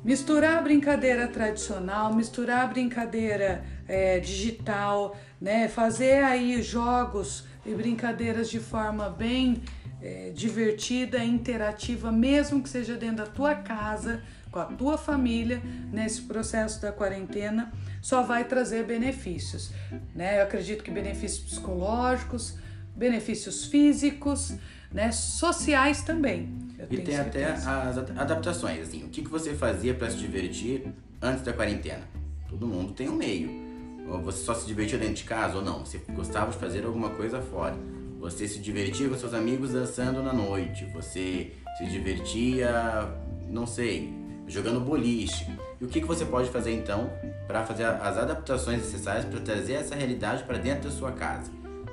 misturar 0.05 0.59
a 0.59 0.62
brincadeira 0.62 1.28
tradicional, 1.28 2.12
misturar 2.12 2.64
a 2.64 2.66
brincadeira 2.66 3.64
é, 3.87 4.18
digital, 4.18 5.16
né? 5.40 5.68
Fazer 5.68 6.24
aí 6.24 6.61
jogos 6.61 7.51
e 7.64 7.75
brincadeiras 7.75 8.51
de 8.51 8.59
forma 8.59 9.09
bem 9.09 9.62
é, 10.01 10.31
divertida, 10.35 11.22
interativa, 11.22 12.11
mesmo 12.11 12.62
que 12.62 12.68
seja 12.68 12.96
dentro 12.96 13.18
da 13.18 13.27
tua 13.27 13.55
casa, 13.55 14.22
com 14.51 14.59
a 14.59 14.66
tua 14.66 14.98
família, 14.98 15.62
nesse 15.90 16.22
processo 16.22 16.81
da 16.83 16.92
quarentena, 16.92 17.72
só 18.03 18.22
vai 18.22 18.44
trazer 18.44 18.85
benefícios. 18.85 19.72
Né? 20.14 20.40
Eu 20.40 20.44
acredito 20.44 20.85
que 20.85 20.90
benefícios 20.90 21.51
psicológicos, 21.51 22.59
benefícios 22.94 23.64
físicos, 23.64 24.55
né? 24.92 25.11
sociais 25.11 26.03
também. 26.03 26.55
e 26.90 26.98
tem 26.98 27.16
até 27.16 27.46
as 27.46 27.66
adaptações, 27.66 28.81
assim, 28.81 29.05
o 29.05 29.09
que, 29.09 29.22
que 29.22 29.31
você 29.31 29.55
fazia 29.55 29.94
para 29.94 30.11
se 30.11 30.18
divertir 30.18 30.92
antes 31.20 31.42
da 31.42 31.53
quarentena? 31.53 32.03
Todo 32.48 32.66
mundo 32.66 32.92
tem 32.92 33.09
um 33.09 33.14
meio. 33.14 33.71
Ou 34.08 34.20
você 34.20 34.44
só 34.44 34.54
se 34.54 34.66
divertia 34.66 34.98
dentro 34.98 35.14
de 35.14 35.24
casa 35.24 35.56
ou 35.56 35.62
não? 35.62 35.84
Você 35.84 36.00
gostava 36.10 36.50
de 36.50 36.58
fazer 36.58 36.84
alguma 36.84 37.10
coisa 37.10 37.40
fora? 37.40 37.76
Você 38.20 38.46
se 38.46 38.58
divertia 38.58 39.08
com 39.08 39.16
seus 39.16 39.34
amigos 39.34 39.72
dançando 39.72 40.22
na 40.22 40.32
noite? 40.32 40.84
Você 40.92 41.52
se 41.78 41.86
divertia, 41.86 43.08
não 43.48 43.66
sei, 43.66 44.12
jogando 44.46 44.80
boliche? 44.80 45.46
E 45.80 45.84
o 45.84 45.88
que, 45.88 46.00
que 46.00 46.06
você 46.06 46.24
pode 46.24 46.48
fazer 46.50 46.72
então 46.72 47.10
para 47.46 47.64
fazer 47.64 47.84
as 47.84 48.16
adaptações 48.16 48.78
necessárias 48.78 49.24
para 49.24 49.40
trazer 49.40 49.74
essa 49.74 49.94
realidade 49.94 50.44
para 50.44 50.58
dentro 50.58 50.88
da 50.88 50.94
sua 50.94 51.12
casa? 51.12 51.50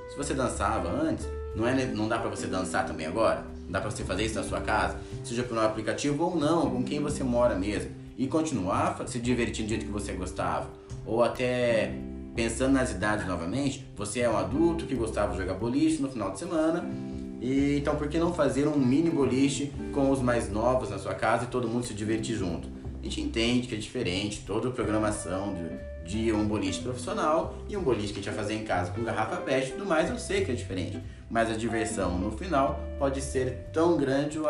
Se 0.10 0.18
você 0.18 0.34
dançava 0.34 0.90
antes, 0.90 1.28
não, 1.56 1.68
é, 1.68 1.86
não 1.86 2.08
dá 2.08 2.20
para 2.20 2.30
você 2.30 2.48
dançar 2.48 2.86
também 2.86 3.08
agora? 3.08 3.44
Não 3.66 3.72
dá 3.72 3.82
para 3.82 3.90
você 3.90 4.04
fazer 4.04 4.26
isso 4.26 4.36
na 4.36 4.44
sua 4.44 4.62
casa? 4.62 4.98
Seja 5.24 5.44
por 5.44 5.58
um 5.58 5.62
aplicativo 5.62 6.24
ou 6.24 6.36
não, 6.36 6.70
com 6.70 6.84
quem 6.84 7.00
você 7.00 7.24
mora 7.24 7.56
mesmo. 7.56 7.92
E 8.18 8.28
continuar 8.28 9.02
se 9.08 9.20
divertindo 9.20 9.68
do 9.68 9.70
jeito 9.70 9.86
que 9.86 9.92
você 9.92 10.14
gostava 10.14 10.70
ou 11.06 11.24
até 11.24 11.92
pensando 12.36 12.74
nas 12.74 12.92
idades 12.92 13.28
novamente, 13.28 13.86
você 13.96 14.22
é 14.22 14.30
um 14.30 14.38
adulto 14.38 14.86
que 14.86 14.96
gostava 14.96 15.34
de 15.34 15.40
jogar 15.40 15.56
boliche 15.56 16.02
no 16.02 16.10
final 16.10 16.32
de 16.32 16.40
semana, 16.40 16.86
e 17.42 17.78
então 17.78 17.96
por 17.96 18.08
que 18.08 18.18
não 18.18 18.34
fazer 18.34 18.68
um 18.68 18.78
mini 18.78 19.10
boliche 19.10 19.72
com 19.94 20.12
os 20.12 20.22
mais 20.22 20.50
novos 20.52 20.90
na 20.90 20.98
sua 20.98 21.14
casa 21.14 21.46
e 21.46 21.48
todo 21.48 21.68
mundo 21.68 21.86
se 21.86 21.94
divertir 21.94 22.36
junto? 22.36 22.68
A 23.00 23.04
gente 23.04 23.22
entende 23.22 23.68
que 23.68 23.76
é 23.76 23.78
diferente 23.78 24.44
toda 24.46 24.68
a 24.68 24.72
programação 24.72 25.56
de, 26.06 26.26
de 26.26 26.32
um 26.34 26.46
boliche 26.46 26.82
profissional 26.82 27.56
e 27.70 27.78
um 27.78 27.82
boliche 27.82 28.14
que 28.14 28.20
a 28.20 28.24
gente 28.24 28.34
vai 28.34 28.36
fazer 28.36 28.56
em 28.56 28.66
casa 28.66 28.92
com 28.92 29.04
garrafa 29.04 29.38
PET 29.38 29.70
e 29.70 29.72
tudo 29.72 29.86
mais, 29.86 30.10
eu 30.10 30.20
sei 30.20 30.44
que 30.44 30.52
é 30.52 30.56
diferente. 30.56 31.02
Mas 31.30 31.50
a 31.50 31.54
diversão 31.54 32.18
no 32.18 32.32
final 32.32 32.80
pode 32.98 33.22
ser 33.22 33.70
tão 33.72 33.96
grande 33.96 34.38
ou 34.38 34.48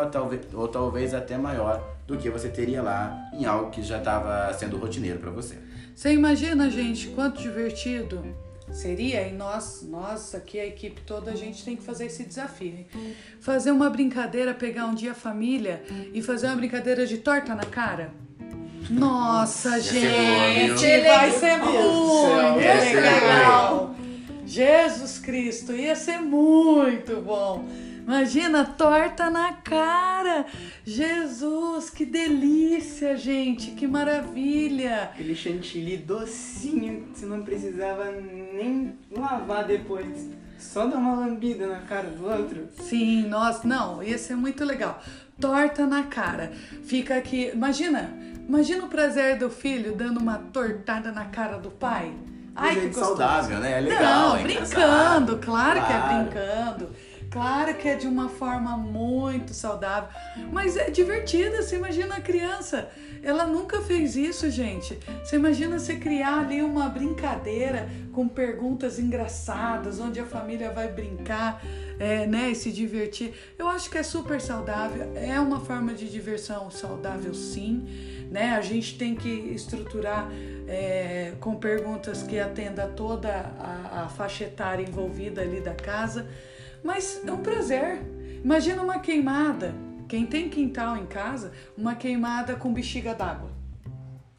ou 0.54 0.68
talvez 0.68 1.14
até 1.14 1.38
maior 1.38 1.84
do 2.06 2.16
que 2.16 2.28
você 2.28 2.48
teria 2.48 2.82
lá 2.82 3.30
em 3.32 3.44
algo 3.44 3.70
que 3.70 3.82
já 3.82 3.98
estava 3.98 4.52
sendo 4.54 4.76
rotineiro 4.78 5.20
para 5.20 5.30
você. 5.30 5.56
Você 6.00 6.14
imagina, 6.14 6.70
gente, 6.70 7.08
quanto 7.08 7.42
divertido 7.42 8.24
seria? 8.72 9.28
E 9.28 9.34
nós, 9.34 9.86
nós 9.86 10.34
aqui, 10.34 10.58
a 10.58 10.64
equipe 10.64 10.98
toda, 11.02 11.30
a 11.30 11.36
gente 11.36 11.62
tem 11.62 11.76
que 11.76 11.82
fazer 11.82 12.06
esse 12.06 12.24
desafio. 12.24 12.68
hein? 12.68 12.86
Fazer 13.38 13.70
uma 13.70 13.90
brincadeira, 13.90 14.54
pegar 14.54 14.86
um 14.86 14.94
dia 14.94 15.10
a 15.12 15.14
família 15.14 15.84
e 16.14 16.22
fazer 16.22 16.46
uma 16.46 16.56
brincadeira 16.56 17.06
de 17.06 17.18
torta 17.18 17.54
na 17.54 17.66
cara. 17.66 18.14
Nossa, 18.88 19.78
ser 19.78 20.08
boa, 20.08 20.54
viu? 20.54 20.78
gente, 20.78 21.06
vai 21.06 21.30
ser 21.32 21.58
muito 21.58 22.60
ser 22.80 23.00
legal. 23.02 23.94
Jesus 24.46 25.18
Cristo, 25.18 25.72
ia 25.72 25.94
ser 25.94 26.18
muito 26.18 27.20
bom. 27.20 27.62
Imagina, 28.06 28.64
torta 28.64 29.30
na 29.30 29.52
cara. 29.52 30.46
Jesus, 30.84 31.90
que 31.90 32.04
delícia, 32.04 33.16
gente, 33.16 33.70
que 33.72 33.86
maravilha. 33.86 35.04
Aquele 35.04 35.34
chantilly 35.34 35.96
docinho 35.96 37.08
você 37.14 37.26
não 37.26 37.42
precisava 37.42 38.10
nem 38.10 38.94
lavar 39.16 39.64
depois. 39.64 40.28
Só 40.58 40.86
dar 40.86 40.98
uma 40.98 41.14
lambida 41.14 41.66
na 41.66 41.80
cara 41.80 42.08
do 42.10 42.26
outro. 42.28 42.68
Sim, 42.80 43.26
nossa, 43.28 43.66
não, 43.66 44.02
ia 44.02 44.18
ser 44.18 44.34
muito 44.36 44.64
legal. 44.64 45.02
Torta 45.40 45.86
na 45.86 46.02
cara. 46.02 46.52
Fica 46.84 47.16
aqui, 47.16 47.50
imagina, 47.54 48.10
imagina 48.46 48.84
o 48.84 48.88
prazer 48.88 49.38
do 49.38 49.48
filho 49.48 49.94
dando 49.94 50.18
uma 50.20 50.36
tortada 50.36 51.12
na 51.12 51.24
cara 51.26 51.58
do 51.58 51.70
pai. 51.70 52.12
Ai, 52.54 52.74
que 52.88 52.92
saudável, 52.94 53.58
né? 53.58 53.78
É 53.78 53.80
legal, 53.80 54.02
Não, 54.02 54.36
é 54.36 54.42
brincando, 54.42 54.66
engraçado. 54.66 55.38
claro, 55.38 55.80
que 55.86 55.92
é 55.92 55.96
Claro. 55.98 56.24
brincando. 56.24 56.90
Claro 57.30 57.74
que 57.74 57.88
é 57.88 57.94
de 57.94 58.08
uma 58.08 58.28
forma 58.28 58.76
muito 58.76 59.54
saudável, 59.54 60.08
mas 60.50 60.76
é 60.76 60.90
divertida. 60.90 61.62
Você 61.62 61.76
imagina 61.76 62.16
a 62.16 62.20
criança, 62.20 62.90
ela 63.22 63.46
nunca 63.46 63.80
fez 63.80 64.16
isso, 64.16 64.50
gente. 64.50 64.98
Você 65.22 65.36
imagina 65.36 65.78
você 65.78 65.94
criar 65.94 66.40
ali 66.40 66.60
uma 66.60 66.88
brincadeira 66.88 67.88
com 68.12 68.26
perguntas 68.26 68.98
engraçadas, 68.98 70.00
onde 70.00 70.18
a 70.18 70.26
família 70.26 70.72
vai 70.72 70.88
brincar, 70.88 71.62
é, 72.00 72.26
né, 72.26 72.50
e 72.50 72.54
se 72.56 72.72
divertir. 72.72 73.32
Eu 73.56 73.68
acho 73.68 73.88
que 73.88 73.98
é 73.98 74.02
super 74.02 74.40
saudável. 74.40 75.12
É 75.14 75.38
uma 75.38 75.60
forma 75.60 75.94
de 75.94 76.10
diversão 76.10 76.68
saudável, 76.68 77.32
sim. 77.32 77.86
Né? 78.28 78.54
A 78.56 78.60
gente 78.60 78.98
tem 78.98 79.14
que 79.14 79.28
estruturar 79.28 80.28
é, 80.66 81.34
com 81.40 81.54
perguntas 81.54 82.24
que 82.24 82.40
atenda 82.40 82.88
toda 82.88 83.52
a, 83.58 84.04
a 84.04 84.08
faixa 84.08 84.44
etária 84.44 84.82
envolvida 84.82 85.42
ali 85.42 85.60
da 85.60 85.74
casa. 85.74 86.26
Mas 86.82 87.22
é 87.26 87.32
um 87.32 87.42
prazer. 87.42 88.02
Imagina 88.42 88.82
uma 88.82 88.98
queimada. 88.98 89.74
Quem 90.08 90.26
tem 90.26 90.48
quintal 90.48 90.96
em 90.96 91.06
casa, 91.06 91.52
uma 91.76 91.94
queimada 91.94 92.56
com 92.56 92.72
bexiga 92.72 93.14
d'água. 93.14 93.50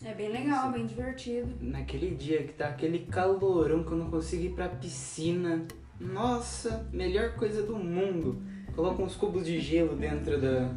É 0.03 0.13
bem 0.13 0.29
legal, 0.29 0.71
bem 0.71 0.85
divertido. 0.85 1.53
Naquele 1.61 2.15
dia 2.15 2.43
que 2.43 2.53
tá 2.53 2.69
aquele 2.69 2.99
calorão 3.05 3.83
que 3.83 3.91
eu 3.91 3.97
não 3.97 4.09
consigo 4.09 4.43
ir 4.43 4.53
pra 4.53 4.67
piscina. 4.67 5.65
Nossa, 5.99 6.89
melhor 6.91 7.35
coisa 7.35 7.61
do 7.61 7.77
mundo. 7.77 8.41
Coloca 8.75 9.03
uns 9.03 9.15
cubos 9.15 9.45
de 9.45 9.59
gelo 9.59 9.95
dentro 9.95 10.41
da. 10.41 10.69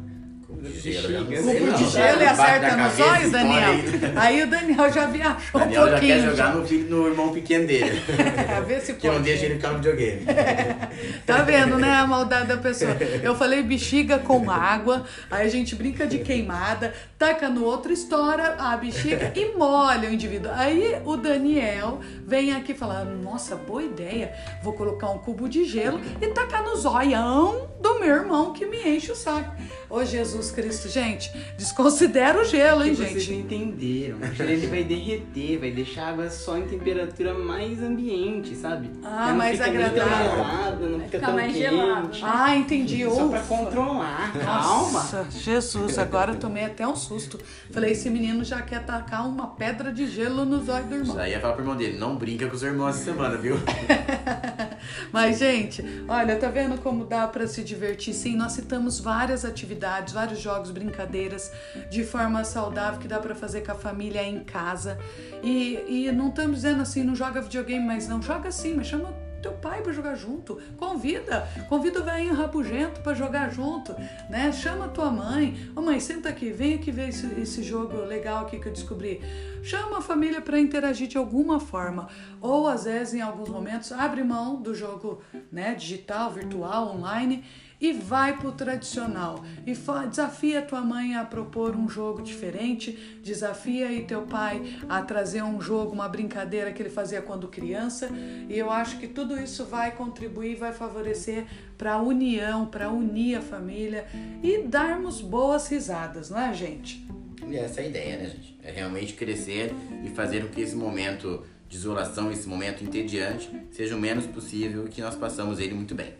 Cubo 0.47 0.61
de 0.61 0.79
gelo, 0.79 1.25
Cubo 1.25 1.73
de 1.73 1.85
gelo 1.89 2.21
e 2.21 2.25
acerta 2.27 2.77
nos 2.77 2.99
olhos, 2.99 3.31
Daniel. 3.31 3.71
aí. 4.15 4.43
O 4.43 4.47
Daniel 4.47 4.93
já 4.93 5.07
viajou 5.07 5.37
Daniel 5.53 5.81
um 5.81 5.85
já 5.85 5.91
pouquinho. 5.91 6.15
quer 6.21 6.29
jogar 6.29 6.55
no, 6.55 6.67
filho, 6.67 6.89
no 6.89 7.07
irmão 7.07 7.33
pequeno 7.33 7.65
dele. 7.65 7.99
É, 8.55 8.61
vê 8.61 8.79
se 8.79 8.93
que 8.93 9.07
não 9.07 9.15
pode. 9.15 9.25
deixa 9.25 9.45
ele 9.45 9.55
ficar 9.55 9.69
no 9.69 9.75
videogame. 9.77 10.21
Tá 11.25 11.41
vendo, 11.41 11.77
né? 11.77 11.95
A 11.95 12.05
maldade 12.07 12.47
da 12.47 12.57
pessoa. 12.57 12.91
Eu 13.21 13.35
falei 13.35 13.63
bexiga 13.63 14.19
com 14.19 14.49
água, 14.49 15.03
aí 15.29 15.45
a 15.45 15.49
gente 15.49 15.75
brinca 15.75 16.05
de 16.05 16.19
queimada, 16.19 16.93
taca 17.17 17.49
no 17.49 17.65
outro, 17.65 17.91
estoura 17.91 18.55
a 18.59 18.77
bexiga 18.77 19.33
e 19.35 19.57
molha 19.57 20.09
o 20.09 20.13
indivíduo. 20.13 20.51
Aí 20.53 21.01
o 21.03 21.17
Daniel 21.17 21.99
vem 22.25 22.53
aqui 22.53 22.73
falar: 22.73 23.03
Nossa, 23.03 23.55
boa 23.55 23.83
ideia, 23.83 24.33
vou 24.63 24.73
colocar 24.73 25.09
um 25.09 25.17
cubo 25.17 25.49
de 25.49 25.65
gelo 25.65 25.99
e 26.21 26.27
tacar 26.27 26.63
no 26.63 26.75
zoião 26.75 27.67
do 27.81 27.99
meu 27.99 28.15
irmão 28.15 28.53
que 28.53 28.65
me 28.65 28.77
enche 28.95 29.11
o 29.11 29.15
saco. 29.15 29.53
Ô 29.89 30.03
Jesus 30.03 30.51
Cristo, 30.51 30.89
gente, 30.89 31.31
desconsidera 31.57 32.41
o 32.41 32.43
gelo, 32.45 32.83
hein, 32.83 32.91
que 32.91 32.95
vocês 32.97 33.23
gente? 33.23 33.31
não 33.33 33.39
entenderam. 33.41 34.17
O 34.17 34.33
gelo 34.33 34.49
ele 34.49 34.67
vai 34.67 34.83
derreter, 34.83 35.59
vai 35.59 35.71
deixar 35.71 36.03
a 36.05 36.09
água 36.09 36.29
só 36.29 36.57
em 36.57 36.63
temperatura 36.67 37.33
mais 37.33 37.81
ambiente, 37.81 38.55
sabe? 38.55 38.89
Ah, 39.03 39.27
não 39.29 39.37
mais 39.37 39.61
agradável. 39.61 40.03
tão 40.03 40.35
gelada, 40.35 40.85
não 40.89 40.97
Vai 40.97 41.07
fica 41.07 41.19
tão 41.19 41.33
mais 41.35 41.53
quente. 41.53 41.59
gelado. 41.69 42.09
Ah, 42.23 42.55
entendi. 42.55 43.05
Só 43.05 43.27
pra 43.27 43.39
controlar, 43.41 44.33
calma. 44.43 44.91
Nossa, 44.99 45.27
Jesus, 45.29 45.97
agora 45.99 46.31
eu 46.33 46.39
tomei 46.39 46.65
até 46.65 46.87
um 46.87 46.95
susto. 46.95 47.39
Falei, 47.71 47.91
esse 47.91 48.09
menino 48.09 48.43
já 48.43 48.61
quer 48.61 48.83
tacar 48.85 49.27
uma 49.27 49.47
pedra 49.47 49.91
de 49.93 50.07
gelo 50.07 50.45
nos 50.45 50.67
olhos 50.69 50.87
do 50.87 50.95
irmão. 50.95 51.09
Isso 51.15 51.19
aí 51.19 51.31
ia 51.31 51.39
falar 51.39 51.53
pro 51.53 51.61
irmão 51.63 51.75
dele, 51.77 51.97
não 51.97 52.15
brinca 52.15 52.47
com 52.47 52.55
os 52.55 52.63
irmãos 52.63 52.89
essa 52.95 53.03
semana, 53.05 53.37
viu? 53.37 53.55
Mas, 55.11 55.39
gente, 55.39 55.83
olha, 56.07 56.35
tá 56.35 56.49
vendo 56.49 56.77
como 56.81 57.05
dá 57.05 57.27
pra 57.27 57.47
se 57.47 57.63
divertir? 57.63 58.13
Sim, 58.13 58.35
nós 58.35 58.51
citamos 58.53 58.99
várias 58.99 59.43
atividades, 59.45 59.74
vários 59.75 60.39
jogos, 60.39 60.71
brincadeiras 60.71 61.51
de 61.89 62.03
forma 62.03 62.43
saudável 62.43 62.99
que 62.99 63.07
dá 63.07 63.19
pra 63.19 63.35
fazer 63.35 63.61
com 63.61 63.71
a 63.71 63.75
família 63.75 64.23
em 64.23 64.43
casa. 64.43 64.97
E, 65.43 65.83
e 65.87 66.11
não 66.11 66.29
estamos 66.29 66.57
dizendo 66.57 66.81
assim, 66.81 67.03
não 67.03 67.15
joga 67.15 67.41
videogame, 67.41 67.85
mas 67.85 68.07
não 68.07 68.21
joga 68.21 68.51
sim, 68.51 68.73
mas 68.73 68.87
chama 68.87 69.13
teu 69.45 69.53
pai 69.53 69.83
pra 69.83 69.93
jogar 69.93 70.15
junto. 70.15 70.59
Convida, 70.75 71.47
convida 71.69 71.99
o 71.99 72.03
velhinho 72.03 72.33
rabugento 72.33 72.99
pra 73.01 73.13
jogar 73.13 73.51
junto, 73.51 73.93
né? 74.27 74.51
Chama 74.51 74.87
tua 74.87 75.11
mãe. 75.11 75.69
Ô 75.75 75.81
mãe, 75.81 75.99
senta 75.99 76.29
aqui, 76.29 76.49
vem 76.49 76.73
aqui 76.73 76.89
ver 76.89 77.09
esse, 77.09 77.27
esse 77.39 77.61
jogo 77.61 77.97
legal 77.97 78.43
aqui 78.43 78.59
que 78.59 78.67
eu 78.67 78.73
descobri. 78.73 79.21
Chama 79.61 79.99
a 79.99 80.01
família 80.01 80.41
pra 80.41 80.59
interagir 80.59 81.07
de 81.07 81.17
alguma 81.17 81.59
forma. 81.59 82.07
Ou 82.41 82.67
às 82.67 82.85
vezes, 82.85 83.13
em 83.13 83.21
alguns 83.21 83.49
momentos, 83.49 83.91
abre 83.91 84.23
mão 84.23 84.59
do 84.59 84.73
jogo 84.73 85.21
né, 85.51 85.75
digital, 85.75 86.31
virtual, 86.31 86.95
online 86.95 87.43
e 87.79 87.93
vai 87.93 88.37
pro 88.37 88.51
tradicional. 88.51 89.43
E 89.65 89.73
desafia 90.07 90.61
tua 90.61 90.81
mãe 90.81 91.15
a 91.15 91.23
propor 91.23 91.75
um 91.75 91.87
jogo 91.87 92.21
diferente, 92.21 93.19
desafia 93.23 93.87
aí 93.87 94.03
teu 94.03 94.23
pai 94.23 94.61
a 94.87 95.01
trazer 95.01 95.43
um 95.43 95.59
jogo, 95.61 95.93
uma 95.93 96.07
brincadeira 96.07 96.71
que 96.71 96.81
ele 96.81 96.89
fazia 96.89 97.21
quando 97.21 97.47
criança. 97.47 98.09
E 98.49 98.57
eu 98.57 98.71
acho 98.71 98.97
que 98.99 99.07
tudo 99.07 99.39
isso 99.39 99.65
vai 99.65 99.91
contribuir, 99.91 100.55
vai 100.55 100.73
favorecer 100.73 101.45
para 101.77 101.93
a 101.93 102.01
união, 102.01 102.65
para 102.65 102.89
unir 102.89 103.37
a 103.37 103.41
família 103.41 104.05
e 104.41 104.63
darmos 104.63 105.21
boas 105.21 105.67
risadas, 105.67 106.29
não 106.29 106.39
é, 106.39 106.53
gente? 106.53 107.05
E 107.47 107.55
essa 107.57 107.81
é 107.81 107.83
a 107.83 107.87
ideia, 107.87 108.17
né, 108.17 108.29
gente? 108.29 108.57
É 108.63 108.71
realmente 108.71 109.13
crescer 109.13 109.73
e 110.03 110.09
fazer 110.09 110.45
com 110.45 110.53
que 110.53 110.61
esse 110.61 110.75
momento 110.75 111.43
de 111.69 111.77
isolação, 111.77 112.31
esse 112.31 112.47
momento 112.47 112.83
entediante, 112.83 113.49
seja 113.71 113.95
o 113.95 113.99
menos 113.99 114.25
possível 114.25 114.85
e 114.85 114.89
que 114.89 115.01
nós 115.01 115.15
passamos 115.15 115.59
ele 115.59 115.73
muito 115.73 115.93
bem. 115.93 116.13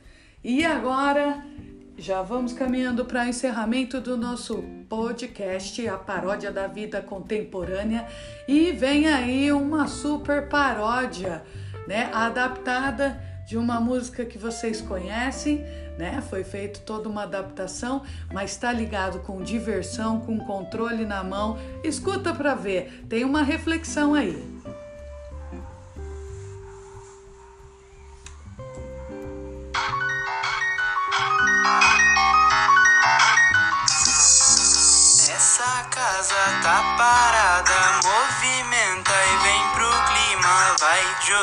E 0.47 0.63
agora 0.63 1.43
já 1.97 2.21
vamos 2.21 2.53
caminhando 2.53 3.03
para 3.03 3.23
o 3.23 3.27
encerramento 3.27 3.99
do 3.99 4.15
nosso 4.15 4.63
podcast, 4.87 5.87
a 5.87 5.97
paródia 5.97 6.51
da 6.51 6.67
vida 6.67 7.01
contemporânea, 7.01 8.05
e 8.47 8.71
vem 8.71 9.07
aí 9.07 9.51
uma 9.51 9.87
super 9.87 10.47
paródia, 10.47 11.41
né, 11.87 12.11
adaptada 12.13 13.19
de 13.47 13.57
uma 13.57 13.79
música 13.79 14.23
que 14.23 14.37
vocês 14.37 14.81
conhecem, 14.81 15.65
né? 15.97 16.21
Foi 16.29 16.43
feito 16.43 16.81
toda 16.81 17.09
uma 17.09 17.23
adaptação, 17.23 18.03
mas 18.31 18.51
está 18.51 18.71
ligado 18.71 19.21
com 19.21 19.41
diversão, 19.41 20.19
com 20.19 20.37
controle 20.37 21.05
na 21.05 21.23
mão. 21.23 21.57
Escuta 21.83 22.31
para 22.35 22.53
ver, 22.53 23.03
tem 23.09 23.25
uma 23.25 23.41
reflexão 23.41 24.13
aí. 24.13 24.43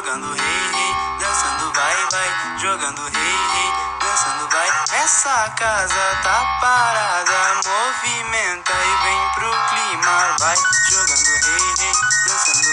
Jogando 0.03 0.33
rei, 0.33 0.73
rei, 0.73 0.95
dançando 1.21 1.73
vai, 1.73 1.95
vai, 2.11 2.59
jogando 2.59 3.03
rei, 3.03 3.37
rei, 3.55 3.73
dançando 4.01 4.49
vai. 4.51 4.69
Essa 5.01 5.49
casa 5.51 6.21
tá 6.25 6.59
parada, 6.61 7.61
movimenta 7.65 8.73
e 8.73 9.03
vem 9.05 9.29
pro 9.35 9.51
clima. 9.69 10.37
Vai 10.41 10.57
jogando 10.91 11.31
rei, 11.45 11.75
rei, 11.79 11.93
dançando 12.27 12.72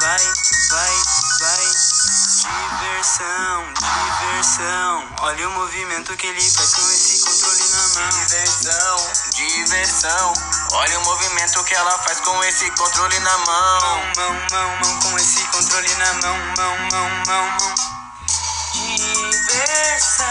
vai, 0.00 0.18
vai, 0.70 0.94
vai. 1.40 1.66
Diversão, 2.44 3.64
diversão. 3.74 5.04
Olha 5.20 5.48
o 5.48 5.52
movimento 5.52 6.16
que 6.16 6.26
ele 6.26 6.50
faz 6.50 6.74
com 6.74 6.90
esse 6.90 7.20
controle 7.24 7.68
na 7.70 7.88
mão. 7.88 8.10
Diversão, 8.26 9.12
diversão. 9.30 10.32
Olha 10.72 10.98
o 10.98 11.04
movimento 11.04 11.64
que 11.64 11.74
ela 11.74 11.98
faz 11.98 12.20
com 12.20 12.44
esse 12.44 12.70
controle 12.72 13.18
na 13.20 13.38
mão. 13.38 13.80
Mão, 13.80 14.02
mão, 14.16 14.34
mão, 14.50 14.76
mão, 14.80 15.00
com 15.00 15.16
esse 15.18 15.44
controle 15.46 15.94
na 15.94 16.12
mão, 16.14 16.36
mão, 16.56 16.78
mão, 16.90 17.08
mão, 17.26 17.50
mão. 17.58 17.74
Diversão, 18.96 20.24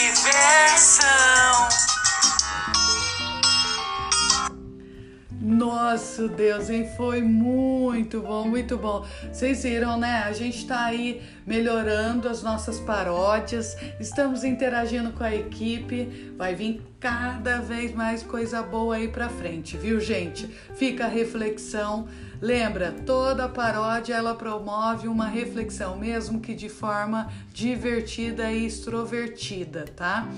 diversão. 0.00 1.14
Nosso 5.64 6.28
Deus, 6.28 6.68
hein? 6.68 6.86
Foi 6.94 7.22
muito 7.22 8.20
bom, 8.20 8.46
muito 8.46 8.76
bom. 8.76 9.02
Vocês 9.32 9.62
viram, 9.62 9.98
né? 9.98 10.22
A 10.26 10.32
gente 10.34 10.66
tá 10.66 10.84
aí 10.84 11.22
melhorando 11.46 12.28
as 12.28 12.42
nossas 12.42 12.78
paródias, 12.78 13.74
estamos 13.98 14.44
interagindo 14.44 15.10
com 15.12 15.24
a 15.24 15.34
equipe, 15.34 16.34
vai 16.36 16.54
vir 16.54 16.82
cada 17.00 17.60
vez 17.60 17.94
mais 17.94 18.22
coisa 18.22 18.62
boa 18.62 18.96
aí 18.96 19.08
pra 19.08 19.30
frente, 19.30 19.78
viu, 19.78 19.98
gente? 20.00 20.46
Fica 20.74 21.06
a 21.06 21.08
reflexão. 21.08 22.08
Lembra, 22.42 22.94
toda 23.06 23.48
paródia 23.48 24.12
ela 24.12 24.34
promove 24.34 25.08
uma 25.08 25.28
reflexão, 25.28 25.96
mesmo 25.96 26.40
que 26.40 26.54
de 26.54 26.68
forma 26.68 27.32
divertida 27.54 28.52
e 28.52 28.66
extrovertida, 28.66 29.86
tá? 29.96 30.28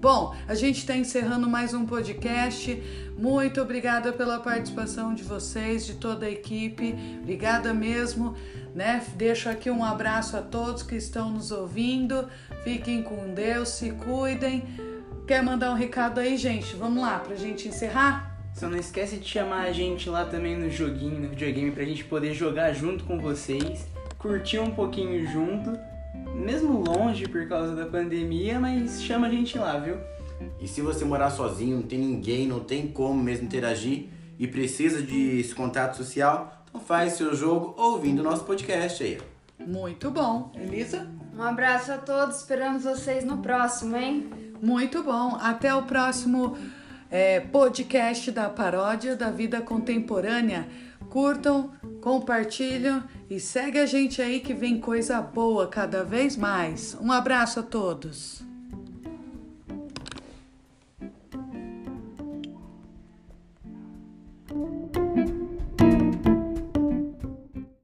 Bom, 0.00 0.34
a 0.48 0.54
gente 0.54 0.78
está 0.78 0.96
encerrando 0.96 1.46
mais 1.46 1.74
um 1.74 1.84
podcast. 1.84 2.82
Muito 3.18 3.60
obrigada 3.60 4.14
pela 4.14 4.40
participação 4.40 5.12
de 5.12 5.22
vocês, 5.22 5.84
de 5.84 5.92
toda 5.92 6.24
a 6.24 6.30
equipe. 6.30 6.94
Obrigada 7.20 7.74
mesmo, 7.74 8.34
né? 8.74 9.04
Deixo 9.16 9.50
aqui 9.50 9.70
um 9.70 9.84
abraço 9.84 10.38
a 10.38 10.40
todos 10.40 10.82
que 10.82 10.94
estão 10.94 11.30
nos 11.30 11.52
ouvindo. 11.52 12.26
Fiquem 12.64 13.02
com 13.02 13.34
Deus, 13.34 13.68
se 13.68 13.90
cuidem. 13.90 14.64
Quer 15.26 15.42
mandar 15.42 15.70
um 15.70 15.76
recado 15.76 16.18
aí, 16.18 16.34
gente? 16.38 16.74
Vamos 16.76 17.02
lá, 17.02 17.18
pra 17.18 17.36
gente 17.36 17.68
encerrar? 17.68 18.40
Só 18.54 18.70
não 18.70 18.78
esquece 18.78 19.18
de 19.18 19.28
chamar 19.28 19.64
a 19.64 19.72
gente 19.72 20.08
lá 20.08 20.24
também 20.24 20.56
no 20.56 20.70
joguinho, 20.70 21.20
no 21.20 21.28
videogame, 21.28 21.72
pra 21.72 21.84
gente 21.84 22.04
poder 22.04 22.32
jogar 22.32 22.72
junto 22.72 23.04
com 23.04 23.18
vocês, 23.18 23.86
curtir 24.16 24.60
um 24.60 24.70
pouquinho 24.70 25.30
junto 25.30 25.78
mesmo 26.40 26.82
longe 26.82 27.28
por 27.28 27.46
causa 27.48 27.74
da 27.74 27.86
pandemia, 27.86 28.58
mas 28.58 29.02
chama 29.02 29.26
a 29.26 29.30
gente 29.30 29.58
lá, 29.58 29.78
viu? 29.78 29.96
E 30.60 30.66
se 30.66 30.80
você 30.80 31.04
morar 31.04 31.30
sozinho, 31.30 31.76
não 31.76 31.82
tem 31.82 31.98
ninguém, 31.98 32.46
não 32.46 32.60
tem 32.60 32.88
como 32.88 33.22
mesmo 33.22 33.44
interagir 33.44 34.08
e 34.38 34.46
precisa 34.46 35.02
de 35.02 35.40
esse 35.40 35.54
contato 35.54 35.96
social, 35.96 36.64
então 36.68 36.80
faz 36.80 37.14
seu 37.14 37.34
jogo 37.34 37.74
ouvindo 37.76 38.20
o 38.20 38.22
nosso 38.22 38.44
podcast 38.44 39.02
aí. 39.02 39.18
Muito 39.58 40.10
bom. 40.10 40.50
Elisa? 40.54 41.06
Um 41.36 41.42
abraço 41.42 41.92
a 41.92 41.98
todos, 41.98 42.38
esperamos 42.38 42.84
vocês 42.84 43.24
no 43.24 43.38
próximo, 43.38 43.96
hein? 43.96 44.30
Muito 44.62 45.02
bom. 45.02 45.36
Até 45.40 45.74
o 45.74 45.82
próximo 45.82 46.56
é, 47.10 47.40
podcast 47.40 48.30
da 48.30 48.48
Paródia 48.48 49.16
da 49.16 49.30
Vida 49.30 49.60
Contemporânea. 49.60 50.68
Curtam, 51.08 51.70
Compartilhe 52.00 53.02
e 53.28 53.38
segue 53.38 53.78
a 53.78 53.86
gente 53.86 54.22
aí 54.22 54.40
que 54.40 54.54
vem 54.54 54.80
coisa 54.80 55.20
boa 55.20 55.66
cada 55.66 56.02
vez 56.02 56.36
mais. 56.36 56.96
Um 57.00 57.12
abraço 57.12 57.60
a 57.60 57.62
todos. 57.62 58.42